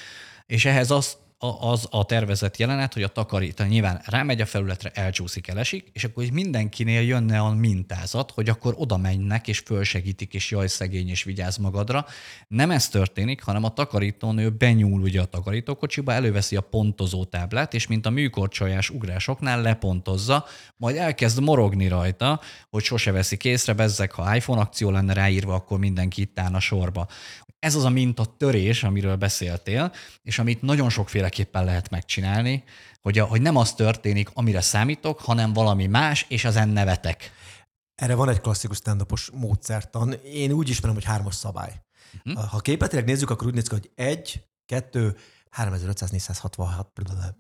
[0.46, 1.18] És ehhez azt
[1.60, 6.26] az a tervezett jelenet, hogy a takarítani nyilván rámegy a felületre, elcsúszik, elesik, és akkor
[6.32, 11.58] mindenkinél jönne a mintázat, hogy akkor oda mennek, és fölsegítik, és jaj, szegény, és vigyáz
[11.58, 12.06] magadra.
[12.48, 17.88] Nem ez történik, hanem a takarítónő benyúl ugye a takarítókocsiba, előveszi a pontozó táblát, és
[17.88, 20.46] mint a műkorcsajás ugrásoknál lepontozza,
[20.78, 25.80] majd elkezd morogni rajta, hogy sose veszik észre, bezzek, ha iPhone akció lenne ráírva, akkor
[25.80, 27.08] mindenki itt állna sorba.
[27.66, 32.64] Ez az a minta törés, amiről beszéltél, és amit nagyon sokféleképpen lehet megcsinálni,
[33.02, 37.32] hogy, a, hogy nem az történik, amire számítok, hanem valami más, és az nevetek.
[37.96, 40.14] Erre van egy klasszikus stand módszertan.
[40.14, 41.82] Én úgy ismerem, hogy hármas szabály.
[42.26, 42.44] Uh-huh.
[42.44, 45.16] Ha képetileg nézzük, akkor úgy néz ki, hogy egy, kettő,
[45.58, 46.86] 3500-466,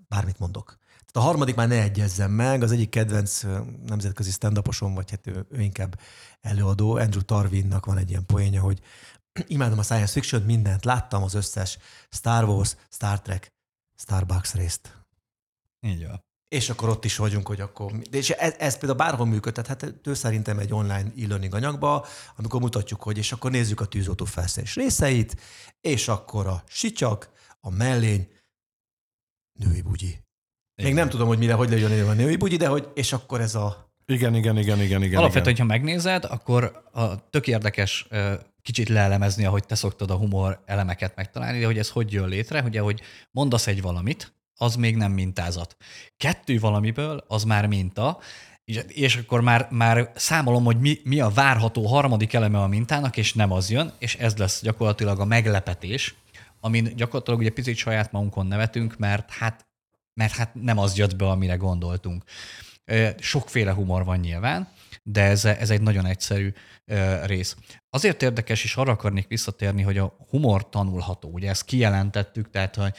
[0.08, 0.78] bármit mondok.
[1.16, 3.42] Tehát a harmadik már ne egyezzen meg, az egyik kedvenc
[3.86, 6.00] nemzetközi stand vagy hát ő, ő inkább
[6.42, 8.80] előadó, Andrew Tarvinnak van egy ilyen poénja, hogy
[9.48, 11.78] imádom a science fiction mindent, láttam az összes
[12.10, 13.54] Star Wars, Star Trek,
[13.98, 15.06] Starbucks részt.
[15.82, 16.24] Így van.
[16.48, 17.91] És akkor ott is vagyunk, hogy akkor...
[17.91, 23.04] De és ez, ez például bárhol működhet, ő szerintem egy online e-learning anyagba, amikor mutatjuk,
[23.04, 25.41] hogy és akkor nézzük a tűzoltó felszerelés részeit,
[25.82, 28.30] és akkor a sicsak, a mellény,
[29.60, 30.19] női bugyi.
[30.76, 33.56] Még nem tudom, hogy mire, hogy legyen a női bugyi, de hogy, és akkor ez
[33.56, 33.93] a...
[34.06, 35.19] Igen, igen, igen, igen, igen.
[35.19, 35.67] Alapvetően, igen.
[35.67, 38.08] ha megnézed, akkor a tök érdekes
[38.65, 42.62] kicsit leelemezni, ahogy te szoktad a humor elemeket megtalálni, de hogy ez hogy jön létre,
[42.62, 43.01] ugye, hogy
[43.32, 45.78] mondasz egy valamit, az még nem mintázat.
[46.17, 48.19] Kettő valamiből, az már minta,
[48.88, 53.34] és- akkor már, már számolom, hogy mi, mi a várható harmadik eleme a mintának, és
[53.34, 56.15] nem az jön, és ez lesz gyakorlatilag a meglepetés,
[56.60, 59.67] amin gyakorlatilag ugye picit saját magunkon nevetünk, mert hát,
[60.13, 62.23] mert hát nem az jött be, amire gondoltunk.
[63.19, 64.67] Sokféle humor van nyilván,
[65.08, 66.54] de ez, ez egy nagyon egyszerű
[67.24, 67.56] rész.
[67.89, 71.30] Azért érdekes, és arra akarnék visszatérni, hogy a humor tanulható.
[71.30, 72.94] Ugye ezt kijelentettük, tehát hogy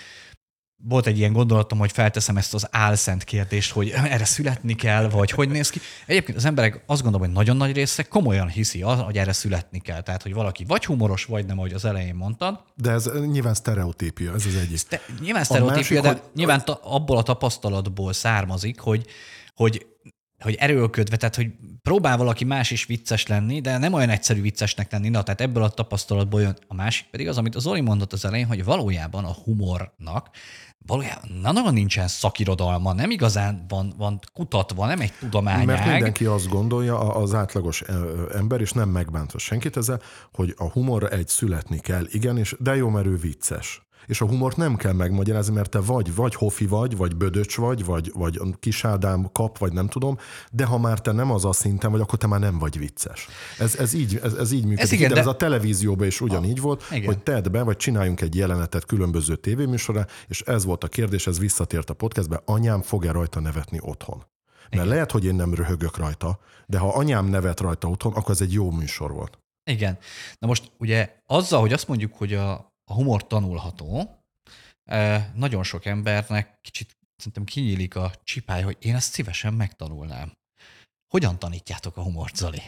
[0.83, 5.31] volt egy ilyen gondolatom, hogy felteszem ezt az álszent kérdést, hogy erre születni kell, vagy
[5.31, 5.81] hogy néz ki.
[6.07, 9.81] Egyébként az emberek azt gondolom, hogy nagyon nagy része komolyan hiszi, az, hogy erre születni
[9.81, 10.01] kell.
[10.03, 12.61] Tehát, hogy valaki vagy humoros, vagy nem, ahogy az elején mondtad.
[12.75, 14.81] De ez nyilván sztereotípia, ez az egyik.
[14.81, 19.07] Te, nyilván sztereotípia, másik, de hogy- nyilván ta, abból a tapasztalatból származik, hogy,
[19.55, 19.87] hogy
[20.41, 21.51] hogy erőlködve, tehát hogy
[21.83, 25.63] próbál valaki más is vicces lenni, de nem olyan egyszerű viccesnek lenni, na, tehát ebből
[25.63, 29.25] a tapasztalatból jön a másik pedig az, amit az Zoli mondott az elején, hogy valójában
[29.25, 30.31] a humornak
[30.87, 35.91] valójában na, nagyon nincsen szakirodalma, nem igazán van, van kutatva, nem egy Mert tudományág.
[35.91, 37.83] mindenki azt gondolja, az átlagos
[38.35, 40.01] ember, és nem megbántva senkit ezzel,
[40.33, 43.86] hogy a humor egy születni kell, igen, és de jó, mert ő vicces.
[44.07, 47.85] És a humort nem kell megmagyarázni, mert te vagy, vagy hofi vagy, vagy bödöcs vagy,
[47.85, 50.19] vagy, vagy kisádám kap, vagy nem tudom,
[50.53, 53.29] de ha már te nem az a szinten vagy, akkor te már nem vagy vicces.
[53.59, 54.83] Ez, ez, így, ez, ez így működik.
[54.83, 57.07] Ez, igen, de- ez a televízióban is ugyanígy volt, igen.
[57.07, 61.39] hogy tedd be, vagy csináljunk egy jelenetet különböző tévéműsorra, és ez volt a kérdés, ez
[61.39, 64.17] visszatért a podcastbe, anyám fog-e rajta nevetni otthon?
[64.71, 64.87] Mert Igen.
[64.87, 68.53] lehet, hogy én nem röhögök rajta, de ha anyám nevet rajta otthon, akkor ez egy
[68.53, 69.39] jó műsor volt.
[69.65, 69.99] Igen.
[70.39, 74.21] Na most ugye azzal, hogy azt mondjuk, hogy a, a humor tanulható,
[75.35, 80.33] nagyon sok embernek kicsit szerintem kinyílik a csipája, hogy én ezt szívesen megtanulnám.
[81.09, 82.63] Hogyan tanítjátok a humort, Zoli?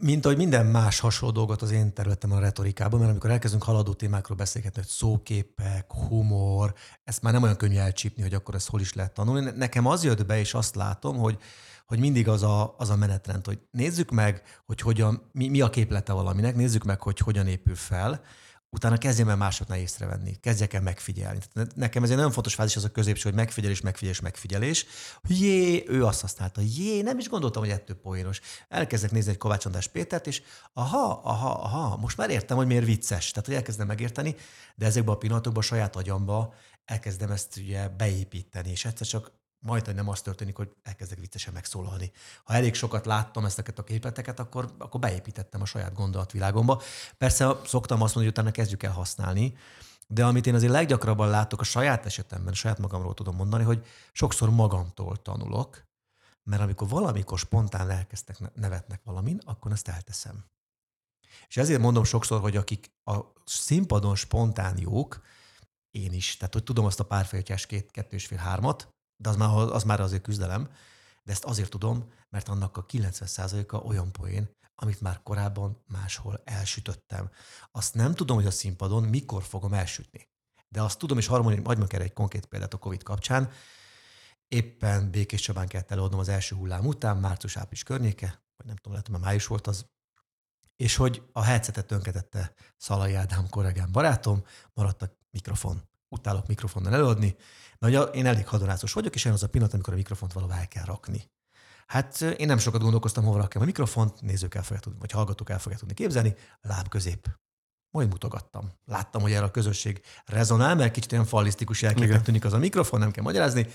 [0.00, 3.94] Mint ahogy minden más hasonló dolgot az én területem a retorikában, mert amikor elkezdünk haladó
[3.94, 8.80] témákról beszélgetni, hogy szóképek, humor, ezt már nem olyan könnyű elcsípni, hogy akkor ezt hol
[8.80, 9.50] is lehet tanulni.
[9.50, 11.38] Nekem az jött be, és azt látom, hogy,
[11.86, 15.70] hogy mindig az a, az a menetrend, hogy nézzük meg, hogy hogyan, mi, mi a
[15.70, 18.22] képlete valaminek, nézzük meg, hogy hogyan épül fel,
[18.70, 21.38] utána kezdjem el másoknál észrevenni, kezdjek el megfigyelni.
[21.52, 24.86] Tehát nekem ez egy nagyon fontos fázis az a középső, hogy megfigyelés, megfigyelés, megfigyelés.
[25.28, 28.40] Jé, ő azt használta, jé, nem is gondoltam, hogy ettől poénos.
[28.68, 32.84] Elkezdek nézni egy Kovács András Pétert, és aha, aha, aha, most már értem, hogy miért
[32.84, 33.30] vicces.
[33.30, 34.34] Tehát, hogy elkezdem megérteni,
[34.74, 39.84] de ezekben a pillanatokban a saját agyamba elkezdem ezt ugye beépíteni, és egyszer csak majd,
[39.84, 42.12] hogy nem az történik, hogy elkezdek viccesen megszólalni.
[42.44, 46.82] Ha elég sokat láttam ezeket a képleteket, akkor, akkor beépítettem a saját gondolatvilágomba.
[47.18, 49.56] Persze szoktam azt mondani, hogy utána kezdjük el használni,
[50.06, 54.50] de amit én azért leggyakrabban látok a saját esetemben, saját magamról tudom mondani, hogy sokszor
[54.50, 55.84] magamtól tanulok,
[56.42, 60.44] mert amikor valamikor spontán elkezdtek ne- nevetnek valamin, akkor ezt elteszem.
[61.48, 65.22] És ezért mondom sokszor, hogy akik a színpadon spontán jók,
[65.90, 69.36] én is, tehát hogy tudom azt a párféltyás két, kettő és fél hármat, de az
[69.36, 70.70] már, az már azért küzdelem,
[71.22, 77.30] de ezt azért tudom, mert annak a 90%-a olyan poén, amit már korábban máshol elsütöttem.
[77.72, 80.28] Azt nem tudom, hogy a színpadon mikor fogom elsütni.
[80.68, 83.50] De azt tudom, és harmoni, adjunk erre egy konkrét példát a COVID kapcsán.
[84.48, 89.08] Éppen Békés Csabán kellett előadnom az első hullám után, március-április környéke, vagy nem tudom, lehet,
[89.08, 89.86] már május volt az,
[90.76, 95.82] és hogy a headsetet tönkretette Szalai Ádám kollégám barátom, maradt a mikrofon.
[96.18, 97.36] Utálok mikrofonnal előadni,
[97.78, 100.58] mert ugye én elég hadonászos vagyok, és olyan az a pillanat, amikor a mikrofont valahová
[100.58, 101.30] el kell rakni.
[101.86, 105.50] Hát én nem sokat gondolkoztam, hova rakjam a mikrofont, nézők el fogják tudni, vagy hallgatók
[105.50, 107.28] el fogják tudni képzelni, láb közép.
[107.90, 108.72] Majd mutogattam.
[108.84, 113.00] Láttam, hogy erre a közösség rezonál, mert kicsit olyan fallisztikus jelképnek tűnik az a mikrofon,
[113.00, 113.66] nem kell magyarázni.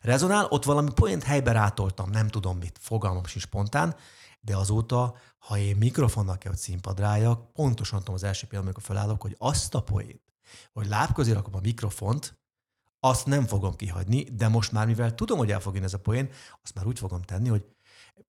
[0.00, 3.96] Rezonál, ott valami poént helybe rátoltam, nem tudom mit, fogalmam sincs spontán,
[4.40, 8.96] de azóta, ha én mikrofonnal kell, hogy színpadra álljak, pontosan tudom az első pillanat, amikor
[8.96, 10.22] felállok, hogy azt a poént,
[10.72, 12.38] hogy láb közé rakom a mikrofont,
[13.00, 15.98] azt nem fogom kihagyni, de most már, mivel tudom, hogy el fog jönni ez a
[15.98, 16.30] poén,
[16.62, 17.64] azt már úgy fogom tenni, hogy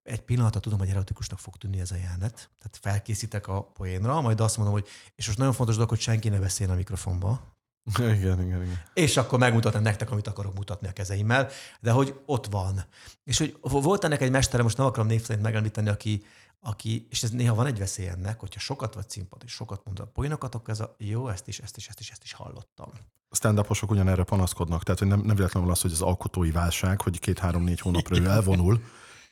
[0.02, 4.40] egy pillanatra tudom, hogy erotikusnak fog tűnni ez a jelenet, tehát felkészítek a poénra, majd
[4.40, 7.58] azt mondom, hogy és most nagyon fontos dolog, hogy senki ne beszéljen a mikrofonba,
[7.98, 8.82] Igen, igen, igen.
[8.94, 11.48] És akkor megmutatom nektek, amit akarok mutatni a kezeimmel,
[11.80, 12.84] de hogy ott van.
[13.24, 16.24] És hogy volt ennek egy mestere, most nem akarom név szerint megemlíteni, aki,
[16.60, 20.00] aki, és ez néha van egy veszély ennek, hogyha sokat vagy színpad, és sokat mond
[20.00, 22.90] a poénokat, akkor ez a jó, ezt is, ezt is, ezt is, ezt is hallottam.
[23.30, 27.80] stand ugyanerre panaszkodnak, tehát hogy nem, nem véletlenül az, hogy az alkotói válság, hogy két-három-négy
[27.80, 28.82] hónapra ő elvonul,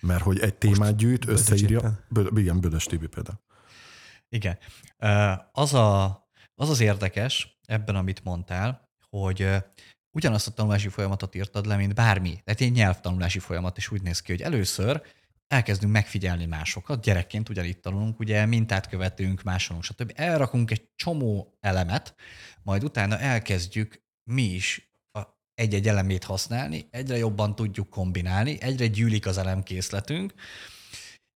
[0.01, 1.99] mert hogy egy témát gyűjt, összeírja.
[2.09, 3.41] Bö, igen, Bödös Tibi például.
[4.29, 4.59] Igen.
[5.53, 6.05] Az, a,
[6.55, 9.49] az az érdekes ebben, amit mondtál, hogy
[10.11, 12.41] ugyanazt a tanulási folyamatot írtad le, mint bármi.
[12.45, 15.03] Tehát egy nyelvtanulási folyamat is úgy néz ki, hogy először
[15.49, 20.13] elkezdünk megfigyelni másokat, gyerekként ugyanitt tanulunk, ugye mintát követünk, másolunk, stb.
[20.15, 22.15] Elrakunk egy csomó elemet,
[22.63, 24.93] majd utána elkezdjük mi is
[25.55, 30.35] egy-egy elemét használni, egyre jobban tudjuk kombinálni, egyre gyűlik az elemkészletünk,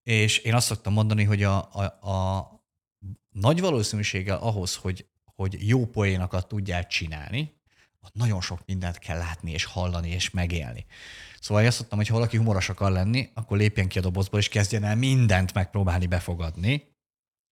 [0.03, 2.51] és én azt szoktam mondani, hogy a, a, a
[3.29, 7.61] nagy valószínűséggel ahhoz, hogy, hogy jó poénokat tudják csinálni,
[8.01, 10.87] ott nagyon sok mindent kell látni, és hallani, és megélni.
[11.42, 14.48] Szóval azt mondtam, hogy ha valaki humoros akar lenni, akkor lépjen ki a dobozból, és
[14.48, 16.90] kezdjen el mindent megpróbálni befogadni.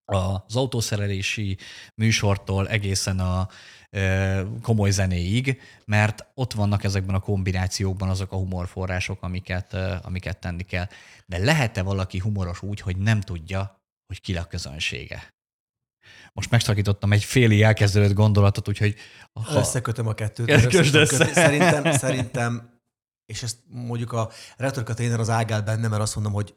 [0.05, 1.59] Az autószerelési
[1.95, 3.49] műsortól egészen a
[4.63, 10.87] komoly zenéig, mert ott vannak ezekben a kombinációkban azok a humorforrások, amiket, amiket tenni kell.
[11.27, 15.35] De lehet-e valaki humoros úgy, hogy nem tudja, hogy ki a közönsége?
[16.33, 18.95] Most megszakítottam egy féli elkezdődött gondolatot, úgyhogy...
[19.33, 19.59] Ha...
[19.59, 20.75] Összekötöm a kettőt.
[20.75, 21.27] Össze.
[21.27, 22.80] Szerintem, szerintem
[23.31, 26.55] és ezt mondjuk a retorika tréner az ágál benne, mert azt mondom, hogy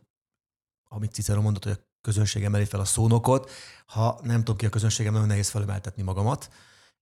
[0.89, 3.51] amit Cicero mondott, hogy a közönség emeli fel a szónokot,
[3.85, 6.49] ha nem tudom ki a közönségem, nagyon nehéz felemeltetni magamat.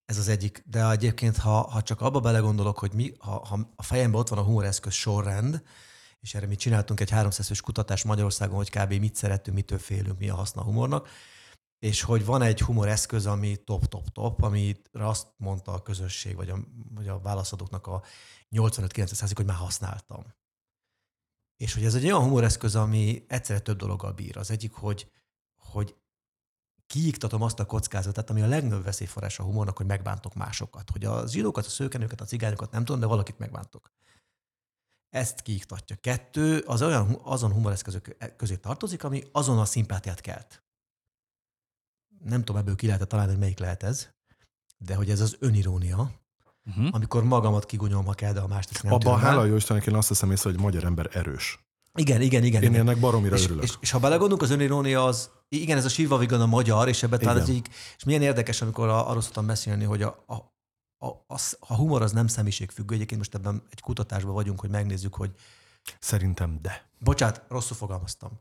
[0.05, 0.63] Ez az egyik.
[0.65, 4.39] De egyébként, ha, ha csak abba belegondolok, hogy mi, ha, ha a fejemben ott van
[4.39, 5.63] a humoreszköz sorrend,
[6.19, 8.93] és erre mi csináltunk egy 300 kutatást Magyarországon, hogy kb.
[8.93, 11.07] mit szeretünk, mitől félünk, mi a haszna a humornak,
[11.81, 16.57] és hogy van egy humoreszköz, ami top-top-top, amire azt mondta a közösség, vagy a,
[16.93, 18.03] vagy a válaszadóknak a
[18.51, 20.25] 85-90 hogy már használtam.
[21.57, 24.37] És hogy ez egy olyan humoreszköz, ami egyszerre több dologgal bír.
[24.37, 25.11] Az egyik, hogy,
[25.55, 25.95] hogy
[26.87, 30.89] kiiktatom azt a kockázatot, ami a legnagyobb veszélyforrás a humornak, hogy megbántok másokat.
[30.89, 33.91] Hogy a zsidókat, a szőkenőket, a cigányokat nem tudom, de valakit megbántok.
[35.09, 35.95] Ezt kiiktatja.
[35.95, 40.63] Kettő, az olyan, azon humoreszközök közé tartozik, ami azon a szimpátiát kelt.
[42.23, 44.07] Nem tudom ebből ki lehet találni, hogy melyik lehet ez,
[44.77, 46.11] de hogy ez az önirónia,
[46.65, 46.87] uh-huh.
[46.91, 49.95] amikor magamat kigunyom, ha kell, de a mást ezt nem Abban hála jó Istennek én
[49.95, 51.65] azt hiszem észre, hogy magyar ember erős.
[51.93, 52.63] Igen, igen, igen.
[52.63, 52.81] Én igen.
[52.81, 53.63] ennek baromira és, örülök.
[53.63, 57.03] És, és, ha belegondolunk, az önirónia az, igen, ez a sírva vigan a magyar, és
[57.03, 60.33] ebben talán az egyik, és milyen érdekes, amikor arról szoktam beszélni, hogy a, a,
[60.97, 62.95] a, a, a humor az nem személyiségfüggő.
[62.95, 65.31] Egyébként most ebben egy kutatásban vagyunk, hogy megnézzük, hogy
[65.99, 66.89] Szerintem de.
[66.99, 68.31] Bocsát, rosszul fogalmaztam.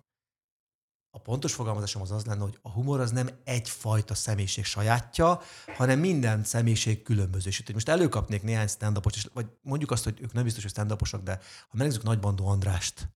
[1.11, 5.41] A pontos fogalmazásom az az lenne, hogy a humor az nem egyfajta személyiség sajátja,
[5.77, 7.73] hanem minden személyiség különbözősít.
[7.73, 8.97] Most előkapnék néhány stand
[9.33, 13.09] vagy mondjuk azt, hogy ők nem biztos, hogy stand de ha megnézzük Nagybandó Andrást,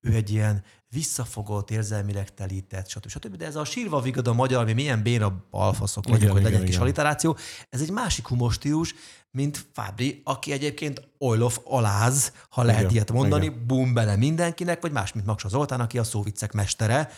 [0.00, 3.08] ő egy ilyen visszafogott, érzelmileg telített, stb.
[3.08, 3.36] stb.
[3.36, 6.70] De ez a sírva vigad a magyar, ami milyen béna balfaszok vagyunk, hogy legyen igen,
[6.70, 7.36] kis aliteráció,
[7.70, 8.94] ez egy másik humorstílus,
[9.30, 13.66] mint Fábri, aki egyébként Oilof aláz, ha lehet igen, ilyet mondani, igen.
[13.66, 17.10] bum bele mindenkinek, vagy más, mint Maksa Zoltán, aki a szóviccek mestere.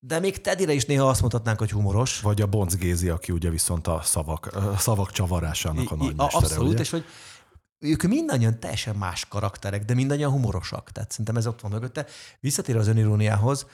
[0.00, 2.20] De még Tedire is néha azt mondhatnánk, hogy humoros.
[2.20, 6.44] Vagy a Bonc Gézi, aki ugye viszont a szavak, a szavak csavarásának a nagy mestere,
[6.44, 6.80] Abszolút, ugye?
[6.80, 7.04] és hogy
[7.82, 10.92] ők mindannyian teljesen más karakterek, de mindannyian humorosak.
[10.92, 12.06] Tehát szerintem ez ott van mögötte.
[12.40, 13.66] Visszatér az öniróniához,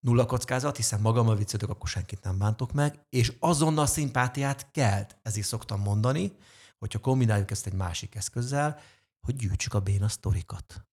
[0.00, 5.16] nulla kockázat, hiszen magam a viccetök, akkor senkit nem bántok meg, és azonnal szimpátiát kelt.
[5.22, 6.32] Ezért szoktam mondani,
[6.78, 8.80] hogyha kombináljuk ezt egy másik eszközzel,
[9.20, 10.84] hogy gyűjtsük a béna sztorikat.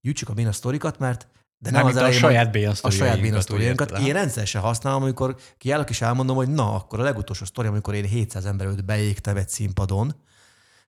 [0.00, 3.40] Gyűjtsük a béna sztorikat, mert de nem, nem az a saját béna A saját béna
[3.40, 3.98] sztoriunkat.
[3.98, 8.04] Én rendszeresen használom, amikor kiállok és elmondom, hogy na, akkor a legutolsó sztori, amikor én
[8.04, 10.14] 700 ember előtt beégtem egy színpadon,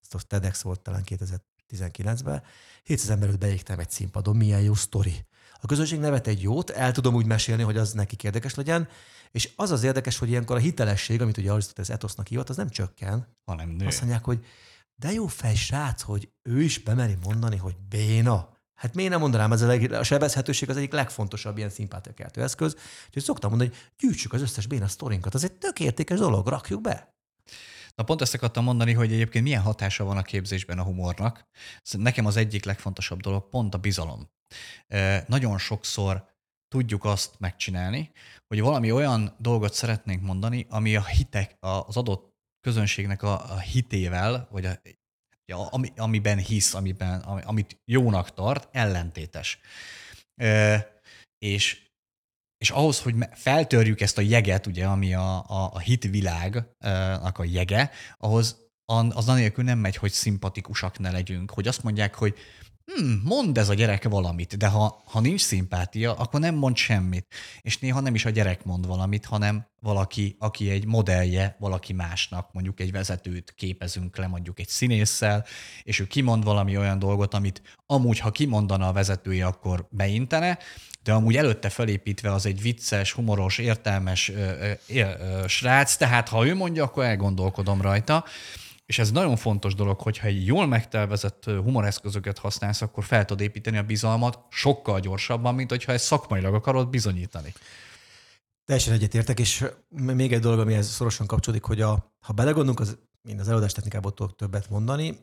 [0.02, 2.42] ezt a TEDx volt talán 2019-ben,
[2.82, 5.26] 700 ember beégtem egy színpadon, milyen jó sztori.
[5.60, 8.88] A közönség nevet egy jót, el tudom úgy mesélni, hogy az neki érdekes legyen,
[9.30, 12.68] és az az érdekes, hogy ilyenkor a hitelesség, amit ugye Arisztoteles etosznak hívott, az nem
[12.68, 13.36] csökken.
[13.44, 13.86] Hanem nő.
[13.86, 14.44] Azt mondják, hogy
[14.94, 18.58] de jó fej srác, hogy ő is bemeri mondani, hogy béna.
[18.74, 22.76] Hát miért nem mondanám, ez a, leg, a sebezhetőség az egyik legfontosabb ilyen szimpátiakeltő eszköz.
[23.06, 25.34] Úgyhogy szoktam mondani, hogy gyűjtsük az összes béna sztorinkat.
[25.34, 27.14] Az egy tök értékes dolog, rakjuk be.
[28.00, 31.48] Na pont ezt akartam mondani, hogy egyébként milyen hatása van a képzésben a humornak.
[31.90, 34.30] Nekem az egyik legfontosabb dolog pont a bizalom.
[35.26, 36.24] Nagyon sokszor
[36.68, 38.10] tudjuk azt megcsinálni,
[38.46, 44.48] hogy valami olyan dolgot szeretnénk mondani, ami a hitek, az adott közönségnek a, a hitével,
[44.50, 44.80] vagy a,
[45.44, 49.58] ja, ami, amiben hisz, amiben, amit jónak tart, ellentétes.
[51.38, 51.89] És
[52.61, 57.90] és ahhoz, hogy feltörjük ezt a jeget, ugye, ami a, a, a hitvilágnak a jege,
[58.18, 58.57] ahhoz
[59.11, 62.35] az anélkül nem megy, hogy szimpatikusak ne legyünk, hogy azt mondják, hogy
[62.85, 67.27] hmm, mond ez a gyerek valamit, de ha, ha nincs szimpátia, akkor nem mond semmit.
[67.61, 72.53] És néha nem is a gyerek mond valamit, hanem valaki, aki egy modellje valaki másnak,
[72.53, 75.44] mondjuk egy vezetőt képezünk le, mondjuk egy színésszel,
[75.83, 80.59] és ő kimond valami olyan dolgot, amit amúgy, ha kimondana a vezetője, akkor beintene,
[81.02, 86.46] de amúgy előtte felépítve az egy vicces, humoros, értelmes ö, ö, ö, srác, tehát ha
[86.46, 88.24] ő mondja, akkor elgondolkodom rajta.
[88.86, 93.76] És ez nagyon fontos dolog, hogyha egy jól megtelvezett humoreszközöket használsz, akkor fel tudod építeni
[93.76, 97.52] a bizalmat sokkal gyorsabban, mint hogyha ezt szakmailag akarod bizonyítani.
[98.64, 103.40] Teljesen egyetértek, és még egy dolog, amihez szorosan kapcsolódik, hogy a, ha belegondolunk, az én
[103.40, 105.18] az előadás technikából tudok többet mondani,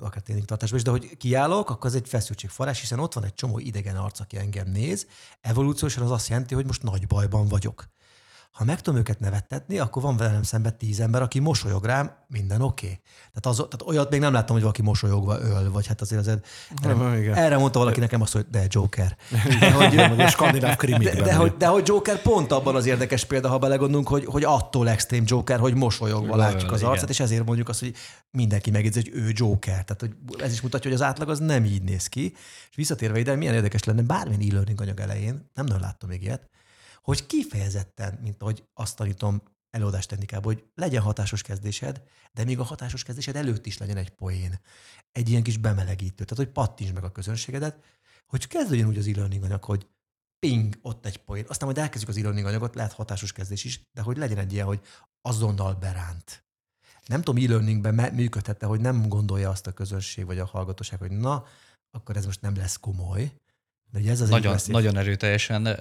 [0.00, 3.58] akár tartásban is, de hogy kiállok, akkor ez egy feszültségforrás, hiszen ott van egy csomó
[3.58, 5.06] idegen arc, aki engem néz.
[5.40, 7.88] Evolúciósan az azt jelenti, hogy most nagy bajban vagyok.
[8.52, 12.60] Ha meg tudom őket nevettetni, akkor van velem szemben tíz ember, aki mosolyog rám, minden
[12.60, 12.86] oké.
[12.86, 13.00] Okay.
[13.32, 16.46] Tehát, az, tehát olyat még nem láttam, hogy valaki mosolyogva öl, vagy hát azért, azért
[16.82, 19.16] erre, erre mondta valaki nekem azt, hogy de Joker.
[19.60, 23.48] De hogy, a skandináv de, de, hogy, de hogy Joker pont abban az érdekes példa,
[23.48, 27.68] ha belegondolunk, hogy, hogy attól extrém Joker, hogy mosolyogva látjuk az arcát, és ezért mondjuk
[27.68, 27.94] azt, hogy
[28.30, 29.84] mindenki megjegyzi, hogy ő Joker.
[29.84, 32.32] Tehát hogy ez is mutatja, hogy az átlag az nem így néz ki.
[32.70, 36.50] És visszatérve ide, milyen érdekes lenne bármilyen e-learning anyag elején, nem nagyon láttam még ilyet,
[37.02, 42.62] hogy kifejezetten, mint ahogy azt tanítom előadás technikában, hogy legyen hatásos kezdésed, de még a
[42.62, 44.60] hatásos kezdésed előtt is legyen egy poén.
[45.12, 47.84] Egy ilyen kis bemelegítő, tehát hogy pattints meg a közönségedet,
[48.26, 49.86] hogy kezdődjön úgy az e-learning anyag, hogy
[50.38, 51.44] ping, ott egy poén.
[51.48, 54.66] Aztán majd elkezdjük az e-learning anyagot, lehet hatásos kezdés is, de hogy legyen egy ilyen,
[54.66, 54.80] hogy
[55.20, 56.44] azonnal beránt.
[57.06, 61.44] Nem tudom, e-learningben működhette, hogy nem gondolja azt a közönség vagy a hallgatóság, hogy na,
[61.90, 63.32] akkor ez most nem lesz komoly,
[63.92, 65.78] de ugye ez az nagyon, nagyon erőteljesen,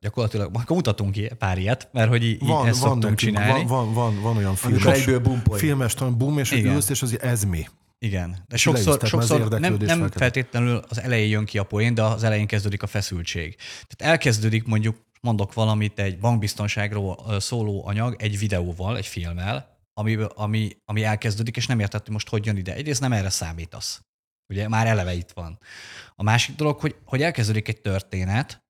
[0.00, 3.66] gyakorlatilag, akkor mutatunk ki pár ilyet, mert hogy így van, ezt van szoktunk nekünk, csinálni.
[3.66, 6.74] Van, van, van, olyan film, egyből boom filmes, boom, és Igen.
[6.74, 7.68] ülsz, és az ez mi?
[7.98, 8.44] Igen.
[8.48, 12.46] De sokszor, sokszor nem, nem feltétlenül az elején jön ki a poén, de az elején
[12.46, 13.56] kezdődik a feszültség.
[13.56, 20.76] Tehát elkezdődik mondjuk, mondok valamit, egy bankbiztonságról szóló anyag egy videóval, egy filmmel, ami, ami,
[20.84, 22.74] ami elkezdődik, és nem érted, hogy most hogy jön ide.
[22.74, 24.02] Egyrészt nem erre számítasz.
[24.48, 25.58] Ugye már eleve itt van.
[26.14, 28.64] A másik dolog, hogy, hogy elkezdődik egy történet,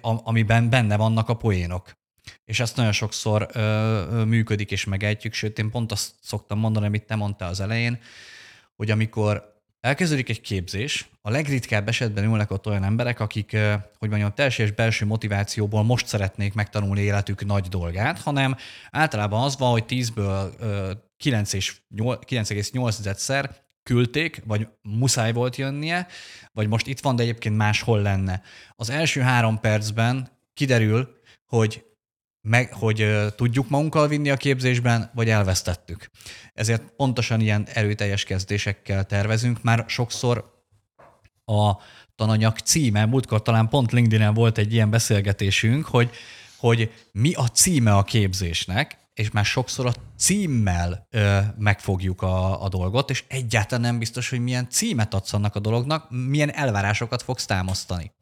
[0.00, 1.98] amiben benne vannak a poénok.
[2.44, 7.06] És ezt nagyon sokszor ö, működik és megejtjük, sőt én pont azt szoktam mondani, amit
[7.06, 7.98] te mondtál az elején,
[8.76, 13.56] hogy amikor elkezdődik egy képzés, a legritkább esetben ülnek ott olyan emberek, akik,
[13.98, 18.56] hogy mondjam, teljes belső motivációból most szeretnék megtanulni életük nagy dolgát, hanem
[18.90, 20.52] általában az van, hogy 10-ből
[21.24, 23.50] 9,8-szer
[23.90, 26.06] küldték, vagy muszáj volt jönnie,
[26.52, 28.42] vagy most itt van, de egyébként máshol lenne.
[28.76, 31.08] Az első három percben kiderül,
[31.46, 31.84] hogy
[32.40, 36.10] meg, hogy tudjuk magunkkal vinni a képzésben, vagy elvesztettük.
[36.54, 39.62] Ezért pontosan ilyen erőteljes kezdésekkel tervezünk.
[39.62, 40.64] Már sokszor
[41.44, 41.72] a
[42.14, 46.10] tananyag címe, múltkor talán pont LinkedIn-en volt egy ilyen beszélgetésünk, hogy,
[46.56, 52.68] hogy mi a címe a képzésnek, és már sokszor a címmel ö, megfogjuk a, a
[52.68, 57.46] dolgot, és egyáltalán nem biztos, hogy milyen címet adsz annak a dolognak, milyen elvárásokat fogsz
[57.46, 58.12] támasztani.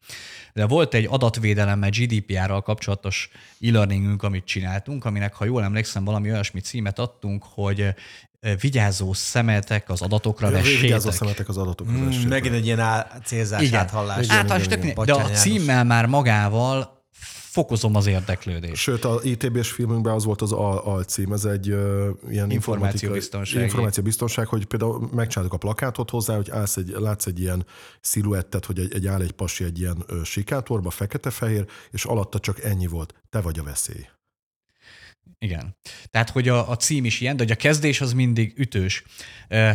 [0.53, 6.61] De volt egy adatvédelemmel GDPR-ral kapcsolatos e-learningünk, amit csináltunk, aminek, ha jól emlékszem, valami olyasmi
[6.61, 7.95] címet adtunk, hogy
[8.61, 10.81] vigyázó szemetek az adatokra vessétek.
[10.81, 12.29] Vigyázó szemetek az adatokra mm.
[12.29, 13.81] Megint egy ilyen célzás igen.
[13.81, 14.27] áthallás.
[14.29, 16.98] Áthallás, de a címmel már magával
[17.59, 18.83] fokozom az érdeklődést.
[18.83, 23.63] Sőt, a ITB-s filmünkben az volt az alcím, ez egy uh, ilyen információbiztonság.
[23.63, 27.67] információbiztonság, hogy például megcsináltuk a plakátot hozzá, hogy állsz egy, látsz egy ilyen
[28.01, 32.63] sziluettet, hogy egy, egy áll egy pasi egy ilyen uh, sikátorba, fekete-fehér, és alatta csak
[32.63, 33.15] ennyi volt.
[33.31, 34.07] Te vagy a veszély.
[35.39, 35.77] Igen.
[36.11, 39.05] Tehát, hogy a, a cím is ilyen, de hogy a kezdés az mindig ütős.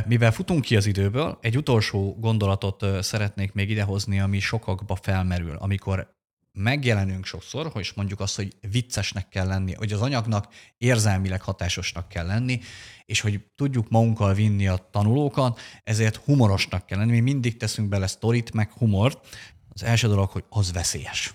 [0.05, 6.12] Mivel futunk ki az időből, egy utolsó gondolatot szeretnék még idehozni, ami sokakba felmerül, amikor
[6.53, 12.25] megjelenünk sokszor, hogy mondjuk azt, hogy viccesnek kell lenni, hogy az anyagnak érzelmileg hatásosnak kell
[12.25, 12.59] lenni,
[13.05, 17.11] és hogy tudjuk magunkkal vinni a tanulókat, ezért humorosnak kell lenni.
[17.11, 19.27] Mi mindig teszünk bele sztorit, meg humort.
[19.69, 21.33] Az első dolog, hogy az veszélyes.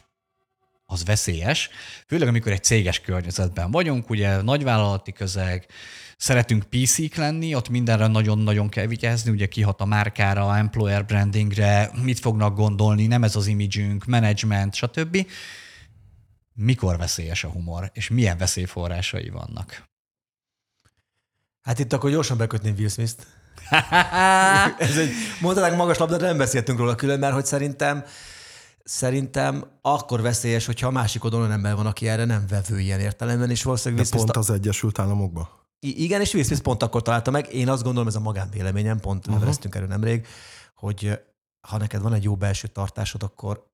[0.86, 1.70] Az veszélyes,
[2.06, 5.66] főleg amikor egy céges környezetben vagyunk, ugye nagyvállalati közeg,
[6.18, 12.18] szeretünk PC-k lenni, ott mindenre nagyon-nagyon kell vigyázni, ugye kihat a márkára, employer brandingre, mit
[12.18, 15.26] fognak gondolni, nem ez az imidzsünk, management, stb.
[16.54, 19.86] Mikor veszélyes a humor, és milyen veszélyforrásai vannak?
[21.62, 23.26] Hát itt akkor gyorsan bekötném Will Smith-t.
[24.78, 25.10] ez egy,
[25.40, 28.04] mondhatnánk magas labda, de nem beszéltünk róla külön, mert hogy szerintem
[28.84, 33.50] szerintem akkor veszélyes, hogyha a másik oldalon ember van, aki erre nem vevő ilyen értelemben,
[33.50, 35.57] és valószínűleg De pont az Egyesült Államokban?
[35.80, 37.52] I- igen, és Will Smith pont akkor találta meg.
[37.52, 39.40] Én azt gondolom, ez a magánvéleményem, pont uh-huh.
[39.40, 40.26] neveztünk erről nemrég,
[40.74, 41.18] hogy
[41.60, 43.66] ha neked van egy jó belső tartásod, akkor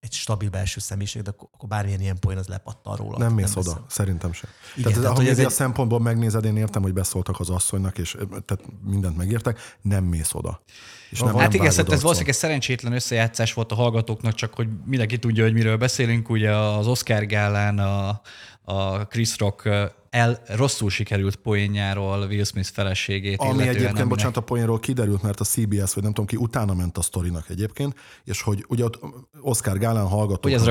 [0.00, 3.18] egy stabil belső személyiség, de akkor akkor bármilyen ilyen poén az lepattan róla.
[3.18, 3.84] Nem mész oda, beszél.
[3.88, 4.50] szerintem sem.
[4.76, 7.98] Igen, tehát, tehát, ha hogy ez egy- szempontból megnézed, én értem, hogy beszóltak az asszonynak,
[7.98, 10.62] és tehát mindent megértek, nem mész oda.
[11.10, 14.54] És nem, Hát nem igen, szerintem ez valószínűleg egy szerencsétlen összejátszás volt a hallgatóknak, csak
[14.54, 16.28] hogy mindenki tudja, hogy miről beszélünk.
[16.28, 18.20] Ugye az Oscar gálán a,
[18.62, 19.68] a Chris Rock
[20.14, 23.38] el rosszul sikerült poénjáról Will Smith feleségét.
[23.40, 26.74] Ami egyébként, aminek- bocsánat, a poénról kiderült, mert a CBS, vagy nem tudom ki, utána
[26.74, 27.94] ment a sztorinak egyébként,
[28.24, 29.00] és hogy ugye ott
[29.40, 30.42] Oscar Gálán hallgatók.
[30.42, 30.64] Hogy ez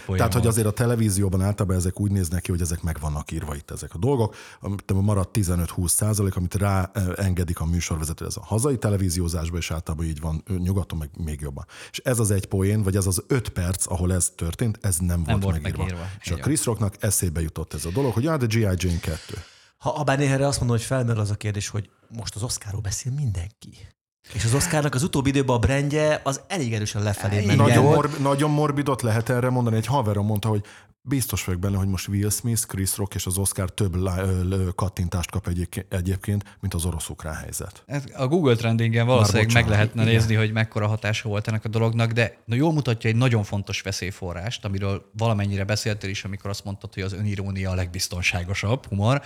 [0.00, 3.30] poén Tehát, hogy azért a televízióban általában ezek úgy néznek ki, hogy ezek meg vannak
[3.30, 4.34] írva itt ezek a dolgok.
[4.60, 10.06] Amit maradt 15-20 százalék, amit rá engedik a műsorvezető, ez a hazai televíziózásban, és általában
[10.06, 11.66] így van nyugaton, meg még jobban.
[11.90, 15.22] És ez az egy poén, vagy ez az öt perc, ahol ez történt, ez nem,
[15.24, 15.82] volt, volt megírva.
[15.82, 16.06] megírva.
[16.20, 16.36] És a.
[16.36, 18.87] Chris Rocknak eszébe jutott ez a dolog, hogy hát a G.I.
[18.88, 19.44] Jane 2.
[19.78, 22.80] Ha a bár erre azt mondom, hogy felmerül az a kérdés, hogy most az Oscarról
[22.80, 23.88] beszél mindenki.
[24.32, 27.58] És az Oscarnak az utóbbi időben a brandje az elég erősen lefelé ment.
[27.58, 29.76] Nagyon, morb, nagyon morbidot lehet erre mondani.
[29.76, 30.64] Egy haverom mondta, hogy
[31.02, 34.68] biztos vagyok benne, hogy most Will Smith, Chris Rock és az Oscar több lá- ö,
[34.74, 37.84] kattintást kap egyébként- egyébként, mint az orosz-ukrán helyzet.
[38.16, 40.14] A Google trendingen valószínűleg meg lehetne igen.
[40.14, 43.80] nézni, hogy mekkora hatása volt ennek a dolognak, de na, jól mutatja egy nagyon fontos
[43.80, 49.22] veszélyforrást, amiről valamennyire beszéltél is, amikor azt mondtad, hogy az önirónia a legbiztonságosabb humor,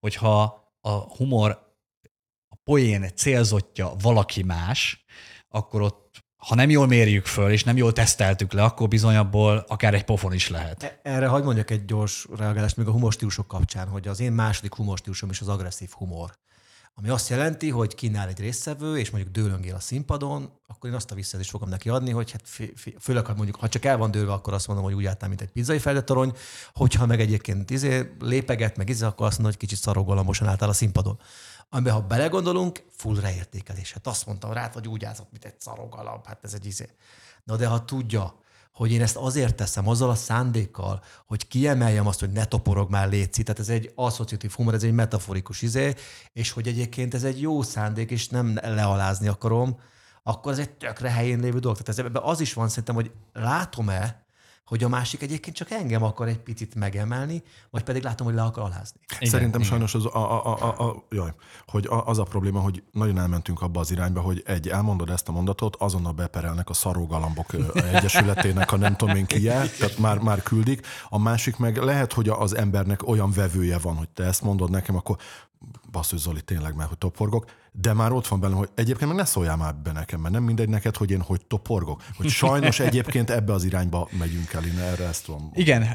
[0.00, 1.68] hogyha a humor,
[2.64, 5.04] poén célzottja valaki más,
[5.48, 6.00] akkor ott
[6.36, 10.04] ha nem jól mérjük föl, és nem jól teszteltük le, akkor bizony abból akár egy
[10.04, 10.82] pofon is lehet.
[10.82, 14.74] E- Erre hagyd mondjak egy gyors reagálást még a humorstílusok kapcsán, hogy az én második
[14.74, 16.38] humorstílusom is az agresszív humor.
[16.94, 21.10] Ami azt jelenti, hogy kínál egy résztvevő, és mondjuk dőlöngél a színpadon, akkor én azt
[21.10, 24.10] a visszajelzést fogom neki adni, hogy hát fi, főleg, ha mondjuk, ha csak el van
[24.10, 26.32] dőlve, akkor azt mondom, hogy úgy álltál, mint egy pizzai feldetorony,
[26.72, 30.72] hogyha meg egyébként izé, lépeget, meg izé, akkor azt mondom, hogy kicsit szarogalambosan álltál a
[30.72, 31.18] színpadon.
[31.72, 33.92] Amiben, ha belegondolunk, full ráértékelés.
[33.92, 36.88] Hát azt mondtam rád, hogy úgy állsz, mint egy szarogalamb, hát ez egy izé.
[37.44, 38.38] Na de ha tudja,
[38.72, 43.08] hogy én ezt azért teszem, azzal a szándékkal, hogy kiemeljem azt, hogy ne toporog már
[43.08, 45.94] létszi, tehát ez egy asszociatív humor, ez egy metaforikus izé,
[46.32, 49.80] és hogy egyébként ez egy jó szándék, és nem lealázni akarom,
[50.22, 51.78] akkor ez egy tökre helyén lévő dolog.
[51.78, 54.24] Tehát ez, ebben az is van szerintem, hogy látom-e,
[54.64, 58.42] hogy a másik egyébként csak engem akar egy picit megemelni, vagy pedig látom, hogy le
[58.42, 59.00] akar alázni.
[59.16, 59.72] Igen, Szerintem igen.
[59.72, 61.34] sajnos az a, a, a, a, a, jaj,
[61.66, 65.28] hogy a, az a probléma, hogy nagyon elmentünk abba az irányba, hogy egy elmondod ezt
[65.28, 70.42] a mondatot, azonnal beperelnek a szarógalambok egyesületének a nem tudom én ki tehát már, már
[70.42, 70.86] küldik.
[71.08, 74.96] A másik meg lehet, hogy az embernek olyan vevője van, hogy te ezt mondod nekem,
[74.96, 75.16] akkor
[75.90, 79.24] basszus Zoli, tényleg már, hogy toporgok, de már ott van bennem, hogy egyébként meg ne
[79.24, 82.02] szóljál már be nekem, mert nem mindegy neked, hogy én hogy toporgok.
[82.16, 85.50] Hogy sajnos egyébként ebbe az irányba megyünk el, én erre ezt tudom.
[85.54, 85.86] Igen,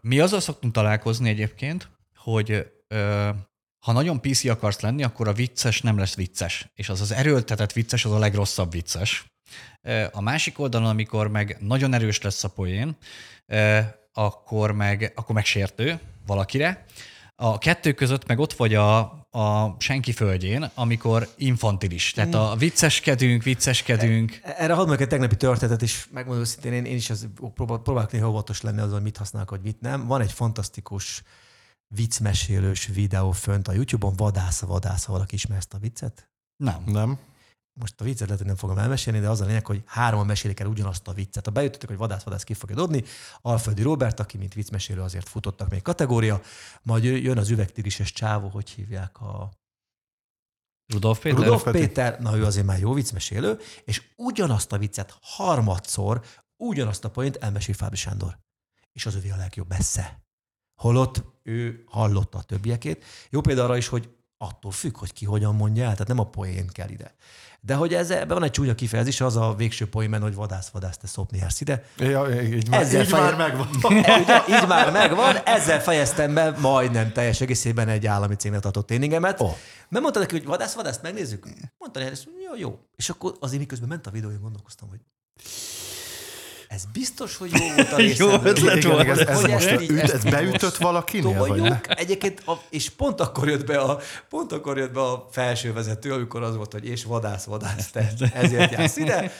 [0.00, 2.72] mi azzal szoktunk találkozni egyébként, hogy
[3.78, 6.70] ha nagyon PC akarsz lenni, akkor a vicces nem lesz vicces.
[6.74, 9.32] És az az erőltetett vicces, az a legrosszabb vicces.
[10.12, 12.96] A másik oldalon, amikor meg nagyon erős lesz a poén,
[14.12, 16.84] akkor meg, akkor meg sértő valakire.
[17.42, 18.98] A kettő között meg ott vagy a,
[19.30, 22.12] a senki földjén, amikor infantilis.
[22.12, 24.40] Tehát a vicceskedünk, vicceskedünk.
[24.42, 28.12] Erre hadd mondjak egy tegnapi történetet is, megmondom őszintén, én, én is az, próbál, próbálok
[28.12, 30.06] néha óvatos lenni azon, hogy mit használok, hogy mit nem.
[30.06, 31.22] Van egy fantasztikus
[31.86, 36.28] viccmesélős videó fönt a YouTube-on, vadásza, vadásza, valaki ismer ezt a viccet?
[36.56, 36.82] Nem.
[36.86, 37.18] Nem?
[37.72, 40.60] Most a viccet lehet, hogy nem fogom elmesélni, de az a lényeg, hogy hárman mesélik
[40.60, 41.44] el ugyanazt a viccet.
[41.44, 43.04] Ha beütöttek, hogy vadász, vadász ki fogja dobni,
[43.40, 46.40] Alföldi Robert, aki mint viccmesélő azért futottak még kategória,
[46.82, 49.50] majd jön az üvegtigrises csávó, hogy hívják a
[50.92, 51.38] Rudolf Péter?
[51.38, 51.70] Rudolf.
[51.70, 56.24] Péter, na ő azért már jó viccmesélő, és ugyanazt a viccet harmadszor,
[56.56, 58.38] ugyanazt a point elmesél Fábri Sándor.
[58.92, 60.22] És az övé a legjobb messze.
[60.80, 63.04] Holott ő hallotta a többiekét.
[63.30, 66.24] Jó példa arra is, hogy attól függ, hogy ki hogyan mondja el, tehát nem a
[66.30, 67.14] poén kell ide.
[67.60, 70.96] De hogy ez, ebben van egy csúnya kifejezés, az a végső poénben, hogy vadász, vadász,
[70.96, 71.84] te szopni jársz ide.
[71.98, 73.68] Ja, így már, Ezzel így feje- már megvan.
[73.98, 74.18] Ugye,
[74.48, 79.40] így már megvan, ezzel fejeztem be majdnem teljes egészében egy állami cégnek tartott tréningemet.
[79.40, 79.56] Oh.
[79.88, 81.48] Mert mondta neki, hogy vadász, vadász, megnézzük.
[81.78, 82.78] Mondta neki, hogy jó, jó.
[82.96, 85.00] És akkor azért miközben ment a videó, én gondolkoztam, hogy
[86.70, 88.40] ez biztos, hogy jó volt a Jó részemről.
[88.46, 89.06] ötlet Igen, volt.
[89.08, 91.38] hogy Ez, ez hogy most így- üt, ez így beütött valakinél?
[91.38, 91.80] Vagy ne?
[91.88, 93.98] Egyébként, a, és pont akkor jött be a,
[94.28, 98.12] pont akkor jött be a felső vezető, amikor az volt, hogy és vadász, vadász, te
[98.34, 99.32] ezért jársz ide.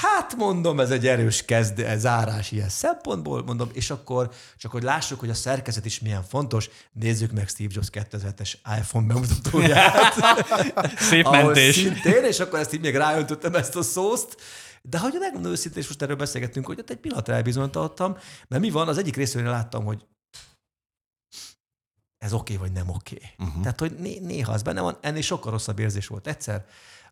[0.00, 5.20] Hát mondom, ez egy erős kezd, zárás ilyen szempontból, mondom, és akkor csak hogy lássuk,
[5.20, 10.14] hogy a szerkezet is milyen fontos, nézzük meg Steve Jobs 2007-es iPhone bemutatóját.
[11.10, 11.74] Szép mentés.
[11.74, 14.36] Szintén, és akkor ezt így még ráöntöttem ezt a szószt,
[14.82, 18.16] de hogy megmondom őszintén, és most erről beszélgettünk, hogy ott egy pillanatra elbizonytalanodtam,
[18.48, 20.06] mert mi van, az egyik részéről láttam, hogy
[22.18, 23.14] ez oké okay, vagy nem oké.
[23.14, 23.48] Okay.
[23.48, 23.62] Uh-huh.
[23.62, 26.66] Tehát, hogy né- néha az benne van, ennél sokkal rosszabb érzés volt egyszer,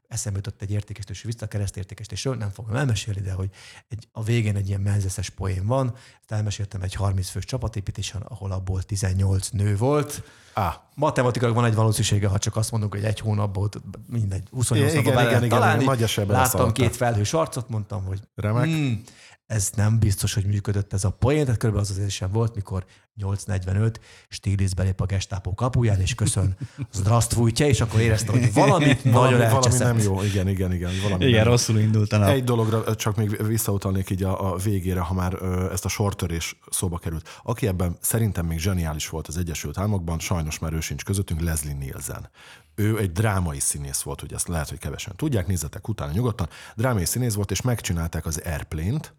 [0.08, 3.50] eszembe jutott egy értékesítős vissza keresztértékesítésről, nem fogom elmesélni, de hogy
[3.88, 8.52] egy, a végén egy ilyen menzeszes poén van, ezt elmeséltem egy 30 fős csapatépítésen, ahol
[8.52, 10.22] abból 18 nő volt.
[10.54, 10.74] Ah.
[10.94, 13.68] Matematikailag van egy valószínűsége, ha csak azt mondunk, hogy egy hónapból
[14.06, 15.82] mindegy, 28 igen, napban igen, igen, találni.
[15.82, 18.64] Igen, Láttam két felhős arcot, mondtam, hogy Remek.
[18.64, 19.02] Hmm,
[19.46, 22.84] ez nem biztos, hogy működött ez a poén, tehát körülbelül az az érzésem volt, mikor
[23.20, 23.94] 8.45
[24.28, 26.56] Stiglitz belép a gestápó kapuján, és köszön
[26.92, 30.90] Zdrasztvújtja, és akkor éreztem, hogy valamit valami, nagyon valami nem jó, igen, igen, igen.
[31.02, 32.28] Valami igen, nem rosszul indult a nap.
[32.28, 36.58] Egy dologra csak még visszautalnék így a, a végére, ha már ö, ezt a sortörés
[36.70, 37.40] szóba került.
[37.42, 41.74] Aki ebben szerintem még zseniális volt az Egyesült Államokban, sajnos már ő sincs közöttünk, Leslie
[41.74, 42.30] Nielsen
[42.78, 46.48] ő egy drámai színész volt, ugye ezt lehet, hogy kevesen tudják, nézzetek utána nyugodtan.
[46.76, 49.14] Drámai színész volt, és megcsinálták az Airplane-t,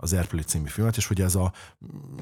[0.00, 1.52] az Airplane című filmet, és hogy ez a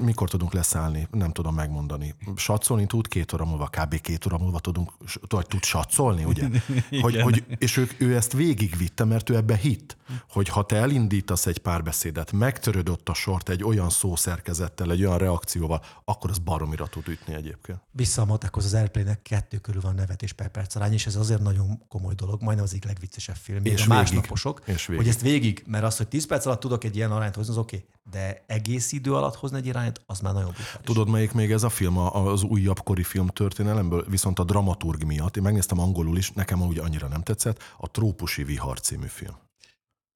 [0.01, 2.15] mikor tudunk leszállni, nem tudom megmondani.
[2.35, 4.01] Satszolni tud, két óra múlva, kb.
[4.01, 4.91] két óra múlva tudunk,
[5.27, 6.47] vagy tud satszolni, ugye?
[7.01, 9.97] hogy, hogy, és ő, ő ezt végigvitte, mert ő ebbe hitt,
[10.29, 15.17] hogy ha te elindítasz egy párbeszédet, megtöröd ott a sort egy olyan szószerkezettel, egy olyan
[15.17, 17.79] reakcióval, akkor az baromira tud ütni egyébként.
[17.91, 21.41] Vissza a matekhoz az airplane kettő körül van nevetés per perc arány, és ez azért
[21.41, 23.65] nagyon komoly dolog, majdnem az egyik legviccesebb film.
[23.65, 25.03] És a másnaposok, és végig.
[25.03, 27.57] hogy ezt végig, mert az, hogy 10 perc alatt tudok egy ilyen arányt hozni, az
[27.67, 27.89] oké, okay.
[28.11, 30.85] de egész idő alatt hozni egy irányt, az már nagyon brutális.
[30.85, 35.37] Tudod, melyik még ez a film, az újabb kori film történelemből, viszont a dramaturg miatt,
[35.37, 39.35] én megnéztem angolul is, nekem úgy annyira nem tetszett, a Trópusi Vihar című film.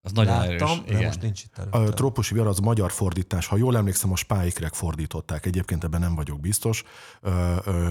[0.03, 0.83] Az nagyon Láttam, erős.
[0.85, 1.05] de Igen.
[1.05, 1.77] most nincs itt előtte.
[1.77, 3.47] A trópusi vihar az magyar fordítás.
[3.47, 5.45] Ha jól emlékszem, a spáikrek fordították.
[5.45, 6.83] Egyébként ebben nem vagyok biztos.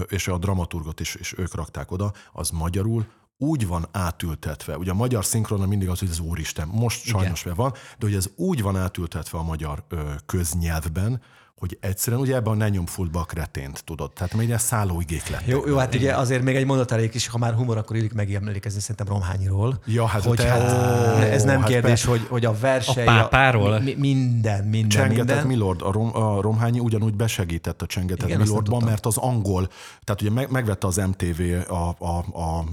[0.07, 2.13] És a dramaturgot is, is ők rakták oda.
[2.31, 3.05] Az magyarul
[3.41, 7.55] úgy van átültetve, ugye a magyar szinkrona mindig az, hogy ez úristen, most sajnos Igen.
[7.55, 11.21] van, de hogy ez úgy van átültetve a magyar ö, köznyelvben,
[11.61, 14.11] hogy egyszerűen ugye ebben a ne nyom fullba a kretént, tudod.
[14.11, 15.47] Tehát még ilyen szállóigék lettek.
[15.47, 18.13] Jó, jó, hát ugye azért még egy mondat elég is, ha már humor, akkor illik
[18.13, 19.79] megemlékezni szerintem Romhányiról.
[19.85, 23.07] Ja, hát, hogy te, hát, ez nem hát kérdés, hogy, hogy a verseny...
[23.07, 23.79] A pápáról?
[23.79, 25.47] Mi, minden, minden, Csengetett minden.
[25.47, 29.67] Milord, a, rom, a Romhányi ugyanúgy besegített a Csengetett Igen, Milordban, mert az angol,
[30.03, 31.41] tehát ugye meg, megvette az MTV
[31.71, 32.63] a, a, a,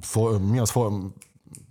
[0.00, 0.70] for, mi az,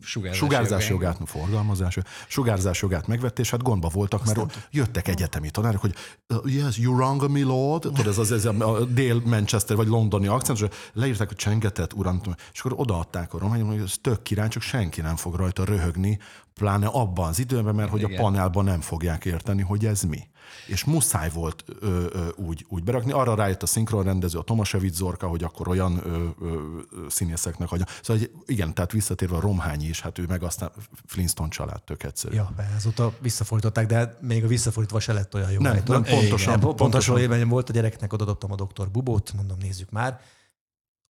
[0.02, 1.16] Sugárzás, sugárzás jogán.
[1.16, 5.96] jogát, forgalmazás, sugárzás jogát megvette, és hát gondba voltak, mert jöttek egyetemi tanárok, hogy
[6.30, 10.60] uh, yes, you're wrong, my lord, tudod, ez az ez a dél-Manchester vagy londoni akcent,
[10.60, 12.22] és leírták, hogy csengetett, uram,
[12.54, 16.20] és akkor odaadták a rományon, hogy ez tök király, csak senki nem fog rajta röhögni,
[16.54, 18.20] pláne abban az időben, mert hogy Igen.
[18.20, 20.30] a panelban nem fogják érteni, hogy ez mi.
[20.68, 23.12] És muszáj volt ö, ö, úgy, úgy berakni.
[23.12, 26.58] Arra rájött a szinkronrendező, a Tomasevic Zorka, hogy akkor olyan ö, ö,
[27.10, 27.86] színészeknek adja.
[28.02, 30.72] Szóval igen, tehát visszatérve a Romhányi is, hát ő meg aztán
[31.06, 32.36] Flintstone család tök egyszerű.
[32.36, 35.62] Ja, azóta visszafordították, de még a visszafordítva se lett olyan jó.
[35.62, 36.20] Nem, nem, pontosan,
[36.52, 36.76] Nem, pontosan.
[36.76, 40.20] pontosan élményem volt, a gyereknek odadobtam a doktor Bubót, mondom, nézzük már.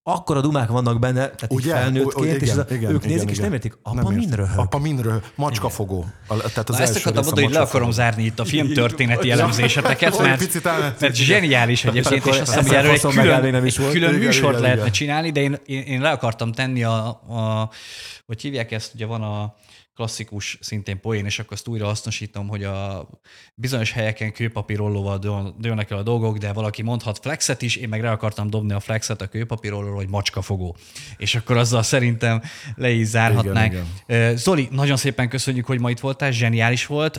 [0.03, 1.65] Akkor a dumák vannak benne, tehát Ugye?
[1.65, 3.43] így felnőttként, Igen, és ez a, igen, ők igen, nézik, és igen.
[3.43, 4.35] nem értik, apa Nem értik.
[4.35, 4.59] röhög.
[4.59, 5.23] Apa mind röhög.
[5.35, 6.05] Macskafogó.
[6.27, 10.19] A- Tehát az Na, ezt akartam mondani, hogy le akarom zárni itt a filmtörténeti elemzéseteket,
[10.19, 13.91] Olyan mert, mert zseniális egyébként, és azt hiszem, hogy erről egy külön, egy volt.
[13.91, 14.93] külön Igen, műsort igen, lehetne igen.
[14.93, 17.69] csinálni, de én, én, én le akartam tenni a, a,
[18.25, 19.55] hogy hívják ezt, ugye van a
[19.95, 23.09] klasszikus szintén poén, és akkor azt újra hasznosítom, hogy a
[23.55, 28.01] bizonyos helyeken kőpapírollóval dől- dőlnek el a dolgok, de valaki mondhat flexet is, én meg
[28.01, 30.75] rá akartam dobni a flexet a kőpapírollóról, hogy macskafogó.
[31.17, 32.41] És akkor azzal szerintem
[32.75, 33.71] le is zárhatnánk.
[33.73, 34.35] Igen, igen.
[34.35, 37.17] Zoli, nagyon szépen köszönjük, hogy ma itt voltál, zseniális volt.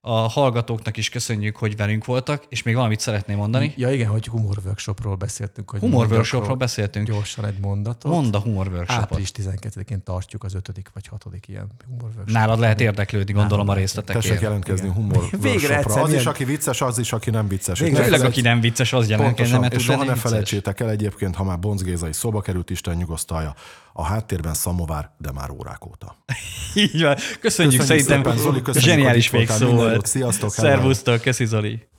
[0.00, 3.72] A hallgatóknak is köszönjük, hogy velünk voltak, és még valamit szeretném mondani.
[3.76, 5.70] Ja igen, hogy humor workshopról beszéltünk.
[5.70, 7.06] Hogy Humor mondjak workshopról ro- beszéltünk.
[7.06, 8.12] Gyorsan egy mondatot.
[8.12, 9.02] Mondd a humor workshopot.
[9.02, 12.30] Április 12-én tartjuk az ötödik vagy hatodik ilyen humor workshop.
[12.30, 14.24] Nálad lehet érdeklődni, gondolom a Nálam részletekért.
[14.24, 15.76] Tessék jelentkezni humor Végre workshopra.
[15.76, 17.78] egyszer Az is, aki vicces, az is, aki nem vicces.
[17.80, 21.34] Végre Főleg, aki nem vicces, az jelentkezne, Pontosan, mert és soha ne felejtsétek el egyébként,
[21.36, 23.54] ha már Bonc Géza is szóba került, Isten nyugosztalja.
[23.92, 26.16] A háttérben szamovár, de már órák óta.
[26.74, 27.14] Így van.
[27.14, 30.06] Köszönjük, Köszönjük szerintem szépen, Zoli, köszönjük, zseniális végszó volt.
[30.06, 30.68] Sziasztok, hello.
[30.68, 31.90] Szervusztok, köszi Zoli.